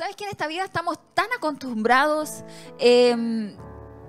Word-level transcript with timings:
Sabes 0.00 0.16
que 0.16 0.24
en 0.24 0.30
esta 0.30 0.46
vida 0.46 0.64
estamos 0.64 0.98
tan 1.12 1.26
acostumbrados 1.36 2.42
em, 2.78 3.54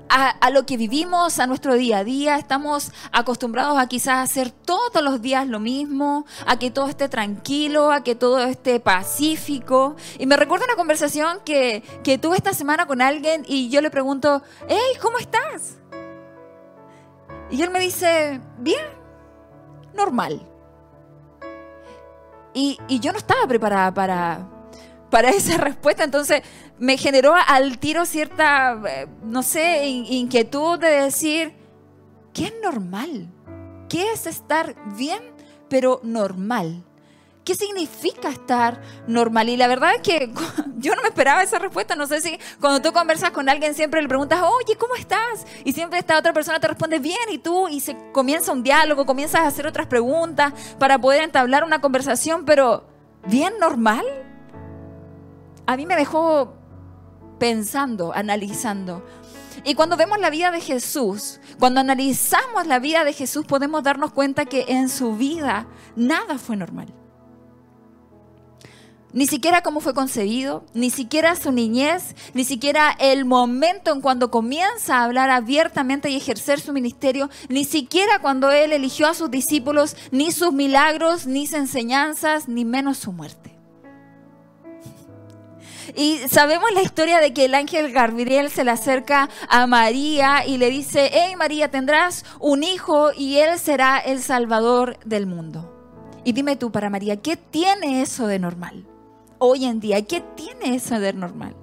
a, 0.07 0.29
a 0.29 0.49
lo 0.49 0.65
que 0.65 0.77
vivimos, 0.77 1.37
a 1.37 1.47
nuestro 1.47 1.73
día 1.73 1.97
a 1.97 2.03
día. 2.05 2.37
Estamos 2.37 2.93
acostumbrados 3.11 3.77
a 3.77 3.87
quizás 3.87 4.19
hacer 4.23 4.51
todos 4.51 5.03
los 5.03 5.21
días 5.21 5.45
lo 5.49 5.59
mismo, 5.59 6.25
a 6.47 6.57
que 6.57 6.71
todo 6.71 6.87
esté 6.87 7.09
tranquilo, 7.09 7.91
a 7.91 8.05
que 8.05 8.15
todo 8.15 8.39
esté 8.39 8.79
pacífico. 8.79 9.97
Y 10.17 10.27
me 10.27 10.37
recuerdo 10.37 10.63
una 10.63 10.77
conversación 10.77 11.41
que, 11.43 11.83
que 12.05 12.17
tuve 12.17 12.37
esta 12.37 12.53
semana 12.53 12.85
con 12.85 13.01
alguien 13.01 13.43
y 13.45 13.69
yo 13.69 13.81
le 13.81 13.89
pregunto, 13.89 14.41
hey, 14.69 14.97
¿cómo 15.01 15.17
estás? 15.17 15.75
Y 17.49 17.61
él 17.61 17.69
me 17.69 17.81
dice, 17.81 18.39
bien, 18.59 18.85
normal. 19.93 20.41
Y, 22.53 22.79
y 22.87 23.01
yo 23.01 23.11
no 23.11 23.17
estaba 23.17 23.45
preparada 23.45 23.93
para, 23.93 24.60
para 25.11 25.29
esa 25.29 25.57
respuesta, 25.63 26.03
entonces 26.03 26.41
me 26.79 26.97
generó 26.97 27.35
al 27.47 27.77
tiro 27.77 28.05
cierta, 28.07 28.79
eh, 28.87 29.07
no 29.23 29.43
sé, 29.43 29.85
in- 29.85 30.05
inquietud 30.11 30.79
de 30.79 30.87
decir, 31.03 31.53
¿qué 32.33 32.45
es 32.45 32.53
normal? 32.63 33.29
¿Qué 33.87 34.11
es 34.13 34.25
estar 34.25 34.75
bien, 34.95 35.21
pero 35.69 35.99
normal? 36.03 36.83
¿Qué 37.43 37.55
significa 37.55 38.29
estar 38.29 38.81
normal? 39.07 39.49
Y 39.49 39.57
la 39.57 39.67
verdad 39.67 39.95
es 39.95 40.01
que 40.01 40.31
yo 40.77 40.95
no 40.95 41.01
me 41.01 41.09
esperaba 41.09 41.41
esa 41.43 41.57
respuesta. 41.59 41.95
No 41.95 42.05
sé 42.07 42.21
si 42.21 42.39
cuando 42.59 42.81
tú 42.81 42.93
conversas 42.93 43.31
con 43.31 43.49
alguien 43.49 43.73
siempre 43.73 44.01
le 44.01 44.07
preguntas, 44.07 44.41
oye, 44.43 44.77
¿cómo 44.77 44.95
estás? 44.95 45.45
Y 45.65 45.73
siempre 45.73 45.99
esta 45.99 46.17
otra 46.17 46.33
persona 46.33 46.59
te 46.59 46.67
responde 46.67 46.99
bien 46.99 47.17
y 47.31 47.39
tú, 47.39 47.67
y 47.67 47.79
se 47.79 47.97
comienza 48.13 48.51
un 48.51 48.63
diálogo, 48.63 49.05
comienzas 49.07 49.41
a 49.41 49.47
hacer 49.47 49.65
otras 49.67 49.87
preguntas 49.87 50.53
para 50.79 50.99
poder 50.99 51.23
entablar 51.23 51.63
una 51.63 51.81
conversación, 51.81 52.45
pero 52.45 52.85
¿bien 53.27 53.53
normal? 53.59 54.05
A 55.71 55.77
mí 55.77 55.85
me 55.85 55.95
dejó 55.95 56.53
pensando, 57.39 58.11
analizando. 58.13 59.05
Y 59.63 59.73
cuando 59.73 59.95
vemos 59.95 60.19
la 60.19 60.29
vida 60.29 60.51
de 60.51 60.59
Jesús, 60.59 61.39
cuando 61.59 61.79
analizamos 61.79 62.67
la 62.67 62.79
vida 62.79 63.05
de 63.05 63.13
Jesús, 63.13 63.45
podemos 63.45 63.81
darnos 63.81 64.11
cuenta 64.11 64.43
que 64.43 64.65
en 64.67 64.89
su 64.89 65.15
vida 65.15 65.67
nada 65.95 66.37
fue 66.37 66.57
normal. 66.57 66.93
Ni 69.13 69.27
siquiera 69.27 69.63
cómo 69.63 69.79
fue 69.79 69.93
concebido, 69.93 70.65
ni 70.73 70.89
siquiera 70.89 71.37
su 71.37 71.53
niñez, 71.53 72.15
ni 72.33 72.43
siquiera 72.43 72.91
el 72.99 73.23
momento 73.23 73.93
en 73.93 74.01
cuando 74.01 74.29
comienza 74.29 74.97
a 74.97 75.05
hablar 75.05 75.29
abiertamente 75.29 76.09
y 76.09 76.17
ejercer 76.17 76.59
su 76.59 76.73
ministerio, 76.73 77.29
ni 77.47 77.63
siquiera 77.63 78.19
cuando 78.19 78.51
él 78.51 78.73
eligió 78.73 79.07
a 79.07 79.13
sus 79.13 79.31
discípulos, 79.31 79.95
ni 80.11 80.33
sus 80.33 80.51
milagros, 80.51 81.27
ni 81.27 81.47
sus 81.47 81.55
enseñanzas, 81.55 82.49
ni 82.49 82.65
menos 82.65 82.97
su 82.97 83.13
muerte. 83.13 83.50
Y 85.95 86.19
sabemos 86.27 86.71
la 86.73 86.81
historia 86.81 87.19
de 87.19 87.33
que 87.33 87.45
el 87.45 87.55
ángel 87.55 87.91
Gabriel 87.91 88.49
se 88.49 88.63
le 88.63 88.71
acerca 88.71 89.29
a 89.49 89.67
María 89.67 90.45
y 90.45 90.57
le 90.57 90.69
dice, 90.69 91.09
hey 91.13 91.35
María, 91.37 91.69
tendrás 91.71 92.25
un 92.39 92.63
hijo 92.63 93.11
y 93.13 93.37
él 93.37 93.59
será 93.59 93.99
el 93.99 94.21
salvador 94.21 94.97
del 95.05 95.27
mundo. 95.27 95.71
Y 96.23 96.33
dime 96.33 96.55
tú 96.55 96.71
para 96.71 96.89
María, 96.89 97.21
¿qué 97.21 97.35
tiene 97.35 98.01
eso 98.01 98.27
de 98.27 98.39
normal? 98.39 98.85
Hoy 99.39 99.65
en 99.65 99.79
día, 99.79 100.05
¿qué 100.05 100.21
tiene 100.35 100.75
eso 100.75 100.99
de 100.99 101.13
normal? 101.13 101.55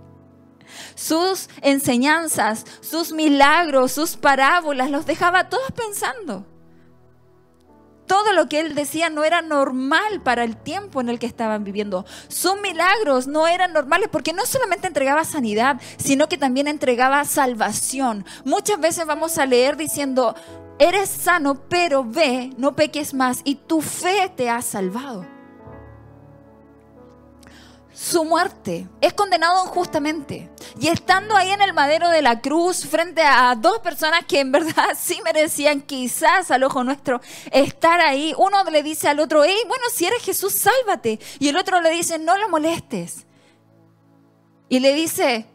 Sus 0.95 1.49
enseñanzas, 1.63 2.65
sus 2.81 3.13
milagros, 3.13 3.93
sus 3.93 4.17
parábolas, 4.17 4.91
los 4.91 5.07
dejaba 5.07 5.49
todos 5.49 5.71
pensando. 5.73 6.45
Todo 8.09 8.33
lo 8.33 8.49
que 8.49 8.59
él 8.59 8.75
decía 8.75 9.11
no 9.11 9.23
era 9.23 9.43
normal 9.43 10.23
para 10.25 10.43
el 10.43 10.57
tiempo 10.57 11.01
en 11.01 11.11
el 11.11 11.21
que 11.21 11.27
estaban 11.27 11.63
viviendo. 11.63 12.07
Sus 12.27 12.61
milagros 12.61 13.29
no 13.29 13.47
eran 13.47 13.73
normales 13.73 14.09
porque 14.11 14.33
no 14.33 14.47
solamente 14.47 14.89
entregaba 14.89 15.25
sanidad, 15.25 15.81
sino 15.99 16.29
que 16.29 16.39
también 16.39 16.67
entregaba 16.67 17.25
salvación. 17.27 18.25
Muchas 18.45 18.81
veces 18.81 19.07
vamos 19.07 19.39
a 19.39 19.47
leer 19.47 19.77
diciendo, 19.77 20.35
eres 20.79 21.11
sano, 21.11 21.69
pero 21.69 22.03
ve, 22.03 22.51
no 22.57 22.75
peques 22.75 23.13
más 23.13 23.43
y 23.45 23.57
tu 23.57 23.83
fe 23.83 24.33
te 24.35 24.49
ha 24.49 24.63
salvado. 24.63 25.38
Su 27.99 28.25
muerte 28.25 28.87
es 29.01 29.13
condenado 29.13 29.67
injustamente. 29.67 30.49
Y 30.79 30.87
estando 30.87 31.35
ahí 31.35 31.51
en 31.51 31.61
el 31.61 31.73
madero 31.73 32.09
de 32.11 32.23
la 32.23 32.41
cruz, 32.41 32.87
frente 32.87 33.23
a 33.23 33.57
dos 33.57 33.81
personas 33.81 34.25
que 34.25 34.39
en 34.39 34.53
verdad 34.53 34.91
sí 34.97 35.21
merecían 35.25 35.81
quizás 35.81 36.53
al 36.53 36.63
ojo 36.63 36.85
nuestro 36.85 37.21
estar 37.51 38.01
ahí, 38.01 38.33
uno 38.39 38.63
le 38.71 38.85
dice 38.85 39.09
al 39.09 39.19
otro, 39.19 39.43
hey, 39.43 39.59
bueno, 39.67 39.83
si 39.93 40.07
eres 40.07 40.23
Jesús, 40.23 40.53
sálvate. 40.53 41.19
Y 41.41 41.49
el 41.49 41.57
otro 41.57 41.81
le 41.81 41.91
dice, 41.91 42.21
no 42.21 42.39
lo 42.39 42.49
molestes. 42.49 43.27
Y 44.69 44.79
le 44.79 44.95
dice, 44.95 45.47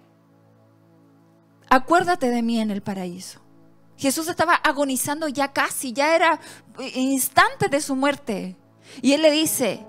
acuérdate 1.69 2.29
de 2.29 2.41
mí 2.41 2.59
en 2.59 2.71
el 2.71 2.81
paraíso. 2.81 3.39
Jesús 3.95 4.27
estaba 4.27 4.55
agonizando 4.55 5.29
ya 5.29 5.53
casi, 5.53 5.93
ya 5.93 6.13
era 6.13 6.41
instante 6.93 7.69
de 7.69 7.79
su 7.79 7.95
muerte. 7.95 8.57
Y 9.01 9.13
él 9.13 9.21
le 9.21 9.31
dice, 9.31 9.85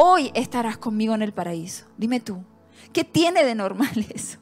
hoy 0.00 0.30
estarás 0.34 0.78
conmigo 0.78 1.14
en 1.14 1.22
el 1.22 1.32
paraíso. 1.32 1.86
Dime 1.96 2.20
tú, 2.20 2.44
¿qué 2.92 3.02
tiene 3.02 3.44
de 3.44 3.56
normal 3.56 4.06
eso? 4.14 4.38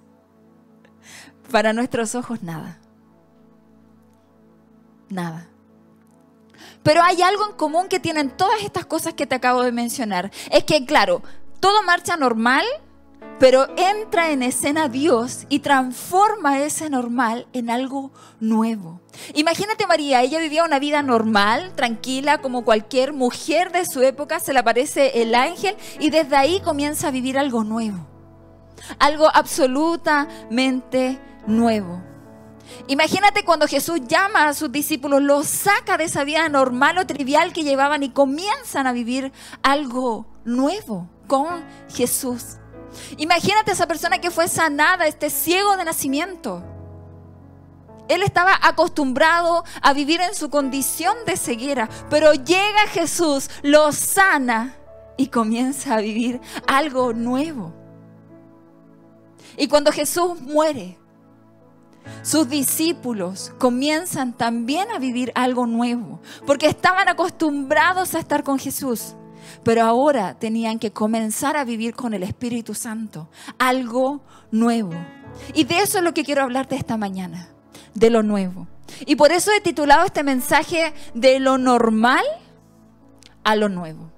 Para 1.50 1.72
nuestros 1.72 2.15
ojos 2.15 2.43
nada. 2.43 2.78
Nada. 5.09 5.49
Pero 6.83 7.03
hay 7.03 7.22
algo 7.22 7.47
en 7.49 7.56
común 7.56 7.89
que 7.89 8.00
tienen 8.00 8.31
todas 8.31 8.62
estas 8.62 8.84
cosas 8.84 9.15
que 9.15 9.27
te 9.27 9.34
acabo 9.34 9.62
de 9.62 9.72
mencionar. 9.72 10.31
Es 10.50 10.65
que, 10.65 10.84
claro, 10.84 11.22
todo 11.59 11.83
marcha 11.83 12.17
normal, 12.17 12.65
pero 13.38 13.69
entra 13.76 14.31
en 14.31 14.42
escena 14.42 14.88
Dios 14.88 15.47
y 15.48 15.59
transforma 15.60 16.60
ese 16.60 16.88
normal 16.88 17.47
en 17.53 17.70
algo 17.70 18.12
nuevo. 18.41 19.00
Imagínate 19.34 19.87
María, 19.87 20.22
ella 20.22 20.38
vivía 20.41 20.64
una 20.64 20.78
vida 20.78 21.03
normal, 21.03 21.72
tranquila, 21.75 22.38
como 22.38 22.64
cualquier 22.64 23.12
mujer 23.12 23.72
de 23.72 23.84
su 23.84 24.03
época, 24.03 24.41
se 24.41 24.53
le 24.53 24.60
aparece 24.60 25.22
el 25.22 25.34
ángel 25.34 25.76
y 25.98 26.10
desde 26.10 26.37
ahí 26.37 26.60
comienza 26.60 27.09
a 27.09 27.12
vivir 27.12 27.38
algo 27.38 27.64
nuevo. 27.64 28.06
Algo 28.98 29.28
absolutamente 29.32 31.20
nuevo. 31.47 32.03
Imagínate 32.88 33.44
cuando 33.44 33.66
Jesús 33.66 34.00
llama 34.06 34.48
a 34.48 34.54
sus 34.54 34.70
discípulos, 34.72 35.22
los 35.22 35.47
saca 35.47 35.97
de 35.97 36.04
esa 36.04 36.25
vida 36.25 36.48
normal 36.48 36.98
o 36.98 37.06
trivial 37.06 37.53
que 37.53 37.64
llevaban 37.64 38.03
y 38.03 38.10
comienzan 38.10 38.87
a 38.87 38.93
vivir 38.93 39.32
algo 39.62 40.26
nuevo 40.44 41.08
con 41.26 41.64
Jesús. 41.88 42.58
Imagínate 43.17 43.73
esa 43.73 43.87
persona 43.87 44.21
que 44.21 44.31
fue 44.31 44.49
sanada, 44.49 45.07
este 45.07 45.31
ciego 45.31 45.77
de 45.77 45.85
nacimiento. 45.85 46.63
Él 48.09 48.23
estaba 48.23 48.59
acostumbrado 48.63 49.65
a 49.83 49.93
vivir 49.93 50.21
en 50.21 50.35
su 50.35 50.49
condición 50.49 51.17
de 51.27 51.37
ceguera, 51.37 51.89
pero 52.09 52.35
llega 52.35 52.87
Jesús, 52.89 53.51
lo 53.63 53.93
sana 53.93 54.77
y 55.17 55.29
comienza 55.29 55.95
a 55.97 56.01
vivir 56.01 56.41
algo 56.67 57.13
nuevo. 57.13 57.73
Y 59.57 59.69
cuando 59.69 59.91
Jesús 59.91 60.41
muere, 60.41 60.99
sus 62.23 62.49
discípulos 62.49 63.53
comienzan 63.59 64.33
también 64.33 64.91
a 64.91 64.99
vivir 64.99 65.33
algo 65.35 65.67
nuevo, 65.67 66.21
porque 66.47 66.67
estaban 66.67 67.09
acostumbrados 67.09 68.15
a 68.15 68.21
estar 68.21 68.45
con 68.45 68.59
Jesús, 68.59 69.15
pero 69.62 69.84
ahora 69.84 70.39
tenían 70.39 70.79
que 70.79 70.93
comenzar 70.93 71.57
a 71.57 71.65
vivir 71.65 71.95
con 71.95 72.15
el 72.15 72.23
Espíritu 72.23 72.75
Santo, 72.75 73.29
algo 73.59 74.23
nuevo. 74.51 74.95
Y 75.55 75.65
de 75.65 75.81
eso 75.81 75.99
es 75.99 76.05
lo 76.05 76.15
que 76.15 76.25
quiero 76.25 76.43
hablarte 76.43 76.77
esta 76.77 76.97
mañana, 76.97 77.49
de 77.95 78.11
lo 78.11 78.23
nuevo. 78.23 78.67
Y 79.05 79.17
por 79.17 79.33
eso 79.33 79.51
he 79.53 79.61
titulado 79.61 80.05
este 80.05 80.23
mensaje 80.23 80.95
de 81.15 81.41
lo 81.41 81.59
normal 81.59 82.25
a 83.45 83.56
lo 83.56 83.69
nuevo. 83.69 84.16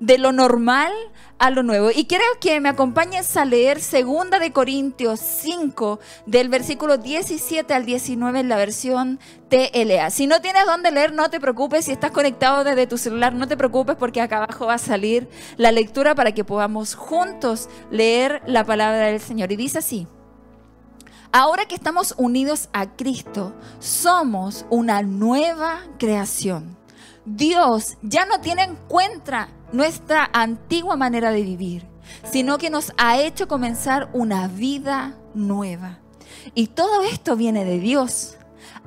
De 0.00 0.18
lo 0.18 0.32
normal 0.32 0.92
a 1.38 1.50
lo 1.50 1.62
nuevo. 1.62 1.90
Y 1.94 2.06
quiero 2.06 2.24
que 2.40 2.60
me 2.60 2.68
acompañes 2.68 3.36
a 3.36 3.44
leer 3.44 3.78
2 3.78 4.30
de 4.40 4.52
Corintios 4.52 5.20
5 5.20 6.00
del 6.26 6.48
versículo 6.48 6.98
17 6.98 7.72
al 7.74 7.84
19 7.84 8.40
en 8.40 8.48
la 8.48 8.56
versión 8.56 9.20
TLA. 9.48 10.10
Si 10.10 10.26
no 10.26 10.40
tienes 10.40 10.66
dónde 10.66 10.90
leer, 10.90 11.12
no 11.12 11.30
te 11.30 11.40
preocupes. 11.40 11.84
Si 11.84 11.92
estás 11.92 12.10
conectado 12.10 12.64
desde 12.64 12.86
tu 12.86 12.98
celular, 12.98 13.34
no 13.34 13.48
te 13.48 13.56
preocupes 13.56 13.96
porque 13.96 14.20
acá 14.20 14.38
abajo 14.38 14.66
va 14.66 14.74
a 14.74 14.78
salir 14.78 15.28
la 15.56 15.72
lectura 15.72 16.14
para 16.14 16.32
que 16.32 16.44
podamos 16.44 16.94
juntos 16.94 17.68
leer 17.90 18.42
la 18.46 18.64
palabra 18.64 19.06
del 19.06 19.20
Señor. 19.20 19.52
Y 19.52 19.56
dice 19.56 19.78
así. 19.78 20.06
Ahora 21.32 21.66
que 21.66 21.74
estamos 21.74 22.14
unidos 22.16 22.70
a 22.72 22.96
Cristo, 22.96 23.54
somos 23.78 24.64
una 24.70 25.02
nueva 25.02 25.80
creación. 25.98 26.78
Dios 27.26 27.98
ya 28.02 28.24
no 28.24 28.40
tiene 28.40 28.62
en 28.62 28.76
cuenta 28.88 29.48
nuestra 29.72 30.30
antigua 30.32 30.96
manera 30.96 31.30
de 31.30 31.42
vivir, 31.42 31.86
sino 32.30 32.58
que 32.58 32.70
nos 32.70 32.92
ha 32.98 33.18
hecho 33.18 33.48
comenzar 33.48 34.10
una 34.12 34.48
vida 34.48 35.16
nueva. 35.34 35.98
Y 36.54 36.68
todo 36.68 37.02
esto 37.02 37.36
viene 37.36 37.64
de 37.64 37.78
Dios, 37.78 38.36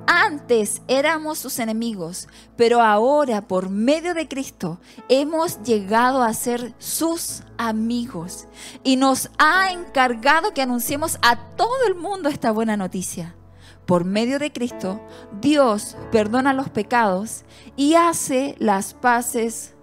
Antes 0.08 0.81
éramos 0.88 1.40
sus 1.40 1.60
enemigos, 1.60 2.28
pero 2.56 2.81
ahora 2.81 3.48
por 3.48 3.70
medio 3.70 4.14
de 4.14 4.28
Cristo 4.28 4.80
hemos 5.08 5.62
llegado 5.64 6.24
a 6.24 6.34
ser 6.34 6.74
sus 6.80 7.44
amigos 7.58 8.48
y 8.84 8.96
nos 8.96 9.30
ha 9.38 9.72
encargado 9.72 10.54
que 10.54 10.62
anunciemos 10.62 11.20
a 11.22 11.38
todo 11.56 11.86
el 11.88 11.96
mundo 11.96 12.30
esta 12.30 12.52
buena 12.52 12.78
noticia. 12.78 13.36
Por 13.86 14.06
medio 14.06 14.40
de 14.40 14.52
Cristo, 14.52 15.02
Dios 15.42 15.98
perdona 16.12 16.54
los 16.54 16.70
pecados 16.70 17.44
y 17.75 17.96
hace 17.96 18.56
las 18.60 18.94
paces 18.94 19.75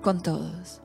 con 0.00 0.22
todos. 0.22 0.80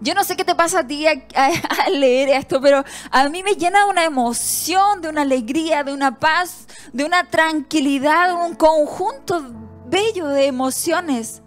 Yo 0.00 0.14
no 0.14 0.24
sé 0.24 0.36
qué 0.36 0.44
te 0.44 0.54
pasa 0.54 0.80
a 0.80 0.86
ti 0.86 1.06
al 1.06 2.00
leer 2.00 2.28
esto, 2.30 2.60
pero 2.60 2.84
a 3.10 3.28
mí 3.28 3.42
me 3.42 3.54
llena 3.54 3.84
de 3.84 3.90
una 3.90 4.04
emoción, 4.04 5.00
de 5.00 5.08
una 5.08 5.22
alegría, 5.22 5.84
de 5.84 5.92
una 5.92 6.18
paz, 6.18 6.66
de 6.92 7.04
una 7.04 7.30
tranquilidad, 7.30 8.34
un 8.34 8.54
conjunto 8.54 9.42
bello 9.86 10.28
de 10.28 10.46
emociones. 10.46 11.43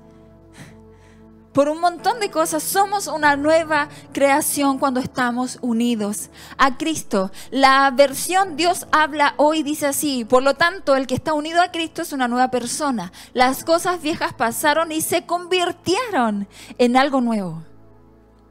Por 1.57 1.69
un 1.69 1.81
montón 1.81 2.19
de 2.19 2.29
cosas, 2.29 2.61
somos 2.61 3.07
una 3.07 3.35
nueva 3.35 3.89
creación 4.13 4.77
cuando 4.77 4.99
estamos 4.99 5.57
unidos 5.63 6.29
a 6.55 6.77
Cristo. 6.77 7.31
La 7.49 7.89
versión 7.89 8.55
Dios 8.55 8.85
habla 8.91 9.33
hoy 9.37 9.63
dice 9.63 9.87
así, 9.87 10.23
por 10.23 10.43
lo 10.43 10.53
tanto 10.53 10.95
el 10.95 11.07
que 11.07 11.15
está 11.15 11.33
unido 11.33 11.59
a 11.63 11.71
Cristo 11.71 12.03
es 12.03 12.13
una 12.13 12.27
nueva 12.27 12.51
persona. 12.51 13.11
Las 13.33 13.63
cosas 13.63 14.03
viejas 14.03 14.35
pasaron 14.35 14.91
y 14.91 15.01
se 15.01 15.25
convirtieron 15.25 16.47
en 16.77 16.95
algo 16.95 17.21
nuevo. 17.21 17.63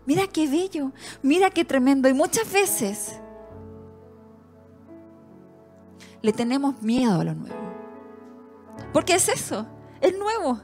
Mira 0.05 0.27
qué 0.27 0.49
bello, 0.49 0.91
mira 1.23 1.51
qué 1.51 1.65
tremendo. 1.65 2.09
Y 2.09 2.13
muchas 2.13 2.51
veces 2.51 3.21
le 6.23 6.33
tenemos 6.33 6.83
miedo 6.83 7.21
a 7.21 7.23
lo 7.23 7.35
nuevo. 7.35 7.57
Porque 8.93 9.15
es 9.15 9.29
eso, 9.29 9.65
es 10.01 10.19
nuevo. 10.19 10.61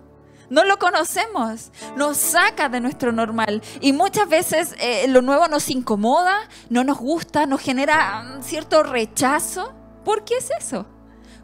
No 0.52 0.66
lo 0.66 0.78
conocemos, 0.78 1.72
nos 1.96 2.18
saca 2.18 2.68
de 2.68 2.78
nuestro 2.78 3.10
normal. 3.10 3.62
Y 3.80 3.94
muchas 3.94 4.28
veces 4.28 4.74
eh, 4.78 5.08
lo 5.08 5.22
nuevo 5.22 5.48
nos 5.48 5.70
incomoda, 5.70 6.34
no 6.68 6.84
nos 6.84 6.98
gusta, 6.98 7.46
nos 7.46 7.62
genera 7.62 8.38
cierto 8.42 8.82
rechazo. 8.82 9.72
¿Por 10.04 10.24
qué 10.24 10.34
es 10.36 10.50
eso? 10.58 10.84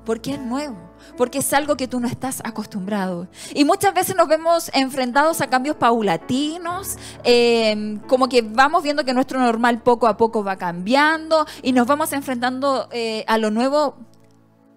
Porque 0.04 0.34
es 0.34 0.38
nuevo 0.38 0.76
porque 1.16 1.38
es 1.38 1.52
algo 1.54 1.76
que 1.76 1.88
tú 1.88 2.00
no 2.00 2.06
estás 2.06 2.42
acostumbrado. 2.44 3.28
Y 3.54 3.64
muchas 3.64 3.94
veces 3.94 4.14
nos 4.14 4.28
vemos 4.28 4.70
enfrentados 4.74 5.40
a 5.40 5.48
cambios 5.48 5.76
paulatinos, 5.76 6.98
em, 7.24 7.98
como 8.00 8.28
que 8.28 8.42
vamos 8.42 8.82
viendo 8.82 9.04
que 9.04 9.14
nuestro 9.14 9.40
normal 9.40 9.82
poco 9.82 10.06
a 10.06 10.18
poco 10.18 10.44
va 10.44 10.56
cambiando 10.56 11.46
y 11.62 11.72
nos 11.72 11.86
vamos 11.86 12.12
enfrentando 12.12 12.88
eh, 12.92 13.24
a 13.26 13.38
lo 13.38 13.50
nuevo 13.50 13.96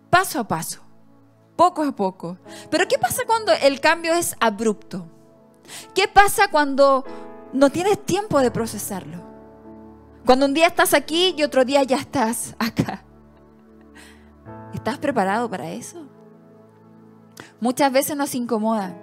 paso 0.09 0.39
a 0.39 0.47
paso, 0.47 0.80
poco 1.55 1.83
a 1.83 1.91
poco. 1.91 2.37
Pero 2.69 2.87
¿qué 2.87 2.97
pasa 2.97 3.23
cuando 3.25 3.51
el 3.51 3.79
cambio 3.79 4.13
es 4.13 4.35
abrupto? 4.39 5.05
¿Qué 5.93 6.07
pasa 6.07 6.49
cuando 6.49 7.05
no 7.53 7.69
tienes 7.69 8.03
tiempo 8.05 8.39
de 8.39 8.51
procesarlo? 8.51 9.21
Cuando 10.25 10.45
un 10.45 10.53
día 10.53 10.67
estás 10.67 10.93
aquí 10.93 11.33
y 11.37 11.43
otro 11.43 11.65
día 11.65 11.83
ya 11.83 11.97
estás 11.97 12.55
acá. 12.59 13.03
¿Estás 14.73 14.97
preparado 14.97 15.49
para 15.49 15.71
eso? 15.71 16.05
muchas 17.61 17.93
veces 17.93 18.17
nos 18.17 18.35
incomoda. 18.35 18.93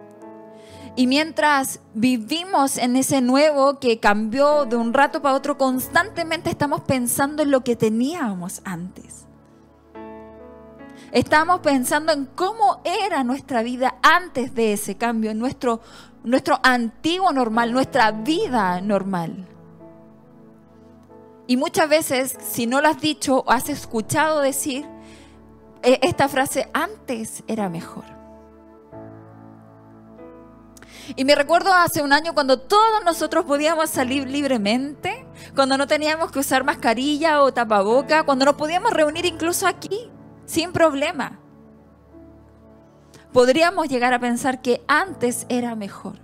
Y 0.97 1.07
mientras 1.07 1.81
vivimos 1.95 2.77
en 2.77 2.97
ese 2.97 3.21
nuevo 3.23 3.79
que 3.79 4.01
cambió 4.01 4.67
de 4.67 4.77
un 4.77 4.93
rato 4.93 5.23
para 5.23 5.37
otro, 5.37 5.57
constantemente 5.57 6.51
estamos 6.51 6.83
pensando 6.83 7.43
en 7.43 7.53
lo 7.53 7.63
que 7.63 7.77
teníamos 7.77 8.61
antes. 8.65 9.28
Estamos 11.13 11.61
pensando 11.61 12.13
en 12.13 12.27
cómo 12.27 12.83
era 12.85 13.25
nuestra 13.25 13.63
vida 13.63 13.97
antes 14.03 14.55
de 14.55 14.75
ese 14.75 14.97
cambio, 14.97 15.35
nuestro, 15.35 15.81
nuestro 16.23 16.61
antiguo 16.63 17.33
normal, 17.33 17.73
nuestra 17.73 18.11
vida 18.13 18.81
normal. 18.83 19.47
Y 21.47 21.57
muchas 21.57 21.89
veces, 21.89 22.37
si 22.51 22.67
no 22.67 22.83
lo 22.83 22.89
has 22.89 23.01
dicho 23.01 23.39
o 23.39 23.51
has 23.51 23.71
escuchado 23.71 24.41
decir, 24.41 24.87
eh, 25.83 25.99
esta 26.03 26.29
frase 26.29 26.69
antes 26.75 27.43
era 27.47 27.71
mejor. 27.71 28.05
Y 31.17 31.25
me 31.25 31.35
recuerdo 31.35 31.73
hace 31.73 32.03
un 32.03 32.13
año 32.13 32.35
cuando 32.35 32.61
todos 32.61 33.03
nosotros 33.03 33.47
podíamos 33.47 33.89
salir 33.89 34.29
libremente, 34.29 35.25
cuando 35.55 35.79
no 35.79 35.87
teníamos 35.87 36.31
que 36.31 36.41
usar 36.41 36.65
mascarilla 36.65 37.43
o 37.43 37.51
tapaboca, 37.51 38.25
cuando 38.25 38.45
nos 38.45 38.57
podíamos 38.57 38.93
reunir 38.93 39.25
incluso 39.25 39.67
aquí, 39.67 40.11
sin 40.49 40.73
problema. 40.73 41.39
Podríamos 43.33 43.89
llegar 43.89 44.15
a 44.15 44.19
pensar 44.19 44.63
que 44.63 44.83
antes 44.89 45.47
era 45.49 45.77
mejor. 45.77 46.19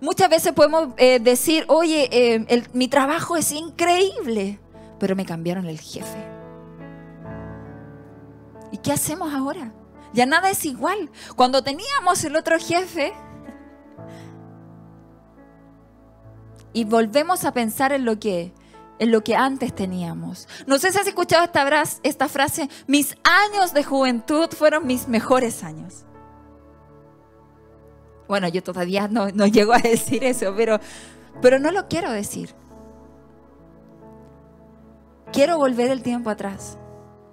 Muchas 0.00 0.30
veces 0.30 0.52
podemos 0.52 0.94
eh, 0.96 1.18
decir, 1.18 1.64
oye, 1.68 2.08
eh, 2.12 2.64
mi 2.72 2.86
trabajo 2.88 3.36
es 3.36 3.50
increíble, 3.50 4.60
pero 5.00 5.16
me 5.16 5.26
cambiaron 5.26 5.66
el 5.66 5.80
jefe. 5.80 6.24
¿Y 8.70 8.78
qué 8.78 8.92
hacemos 8.92 9.34
ahora? 9.34 9.72
Ya 10.12 10.24
nada 10.24 10.50
es 10.50 10.64
igual. 10.64 11.10
Cuando 11.34 11.64
teníamos 11.64 12.22
el 12.24 12.36
otro 12.36 12.58
jefe 12.60 13.12
y 16.72 16.84
volvemos 16.84 17.44
a 17.44 17.52
pensar 17.52 17.92
en 17.92 18.04
lo 18.04 18.20
que 18.20 18.52
en 18.98 19.10
lo 19.10 19.22
que 19.24 19.36
antes 19.36 19.74
teníamos. 19.74 20.48
No 20.66 20.78
sé 20.78 20.92
si 20.92 20.98
has 20.98 21.06
escuchado 21.06 21.44
esta, 21.44 21.82
esta 22.02 22.28
frase, 22.28 22.68
mis 22.86 23.16
años 23.24 23.72
de 23.72 23.84
juventud 23.84 24.48
fueron 24.50 24.86
mis 24.86 25.08
mejores 25.08 25.64
años. 25.64 26.04
Bueno, 28.28 28.48
yo 28.48 28.62
todavía 28.62 29.08
no, 29.08 29.28
llego 29.46 29.72
a 29.74 29.78
decir 29.78 30.24
eso, 30.24 30.54
pero, 30.56 30.80
pero 31.42 31.58
no 31.58 31.70
lo 31.70 31.88
quiero 31.88 32.10
decir. 32.10 32.54
Quiero 35.32 35.58
volver 35.58 35.90
el 35.90 36.02
tiempo 36.02 36.30
atrás. 36.30 36.78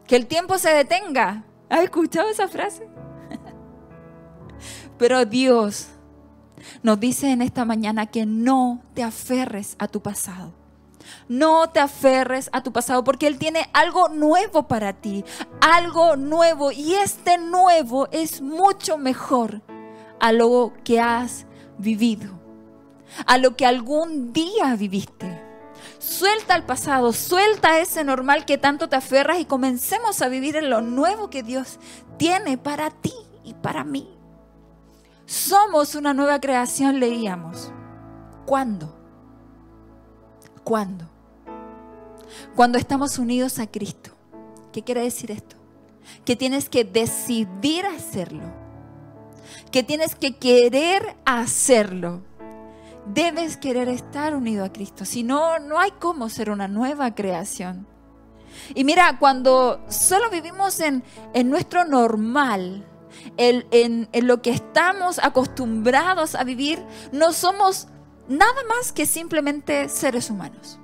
Que 0.08 0.16
el 0.16 0.28
tiempo 0.28 0.58
se 0.58 0.74
detenga 0.74 1.46
¿Has 1.72 1.84
escuchado 1.86 2.28
esa 2.30 2.50
frase? 2.50 2.86
Pero 4.98 5.26
Dios 5.26 5.88
nos 6.84 7.00
dice 7.00 7.32
en 7.32 7.42
esta 7.42 7.64
mañana 7.64 8.08
que 8.08 8.26
no 8.26 8.84
te 8.94 9.04
aferres 9.04 9.78
a 9.80 9.88
tu 9.88 10.02
pasado. 10.02 10.54
No 11.28 11.70
te 11.70 11.80
aferres 11.80 12.50
a 12.54 12.64
tu 12.64 12.72
pasado 12.72 13.04
porque 13.04 13.28
Él 13.28 13.38
tiene 13.38 13.70
algo 13.74 14.10
nuevo 14.10 14.68
para 14.68 14.94
ti, 14.94 15.24
algo 15.62 16.16
nuevo 16.16 16.72
y 16.72 16.96
este 16.96 17.38
nuevo 17.38 18.08
es 18.12 18.42
mucho 18.42 18.98
mejor 18.98 19.62
a 20.20 20.32
lo 20.32 20.74
que 20.84 21.00
has 21.00 21.46
vivido, 21.78 22.40
a 23.26 23.38
lo 23.38 23.56
que 23.56 23.66
algún 23.66 24.34
día 24.34 24.76
viviste. 24.78 25.42
Suelta 25.98 26.56
el 26.56 26.64
pasado, 26.64 27.14
suelta 27.14 27.80
ese 27.80 28.04
normal 28.04 28.46
que 28.46 28.58
tanto 28.58 28.90
te 28.90 28.96
aferras 28.96 29.40
y 29.40 29.46
comencemos 29.46 30.22
a 30.22 30.30
vivir 30.30 30.56
en 30.56 30.70
lo 30.70 30.82
nuevo 30.82 31.30
que 31.30 31.44
Dios 31.44 31.80
tiene 32.18 32.58
para 32.58 32.90
ti 32.90 33.14
y 33.44 33.54
para 33.56 33.84
mí. 33.84 34.08
Somos 35.26 35.96
una 35.96 36.14
nueva 36.14 36.40
creación, 36.40 37.00
leíamos. 37.00 37.72
¿Cuándo? 38.46 39.01
¿Cuándo? 40.72 41.04
Cuando 42.56 42.78
estamos 42.78 43.20
unidos 43.20 43.60
a 43.60 43.68
Cristo. 43.68 44.12
¿Qué 44.72 44.84
quiere 44.84 45.02
decir 45.02 45.30
esto? 45.30 45.58
Que 46.24 46.38
tienes 46.38 46.70
que 46.70 46.86
decidir 46.86 47.86
hacerlo. 47.86 48.46
Que 49.70 49.84
tienes 49.84 50.16
que 50.16 50.38
querer 50.38 51.18
hacerlo 51.26 52.22
debes 53.06 53.58
querer 53.58 53.90
estar 53.90 54.34
unido 54.34 54.64
a 54.64 54.72
Cristo. 54.72 55.04
Si 55.04 55.24
no, 55.24 55.60
no 55.60 55.78
hay 55.78 55.92
cómo 56.00 56.30
ser 56.30 56.50
una 56.50 56.70
nueva 56.70 57.16
creación. 57.16 57.86
Y 58.74 58.86
mira, 58.86 59.20
cuando 59.20 59.84
solo 59.90 60.30
vivimos 60.30 60.80
en, 60.80 61.04
nuestro 61.50 61.84
normal, 61.84 62.88
en, 63.36 64.08
en 64.10 64.26
lo 64.26 64.42
que 64.42 64.52
estamos 64.52 65.20
acostumbrados 65.20 66.34
a 66.34 66.46
vivir, 66.46 66.82
no 67.12 67.34
somos 67.34 67.90
nada 68.28 68.64
más 68.68 68.92
que 68.92 69.06
simplemente 69.06 69.90
seres 69.90 70.30
humanos. 70.30 70.80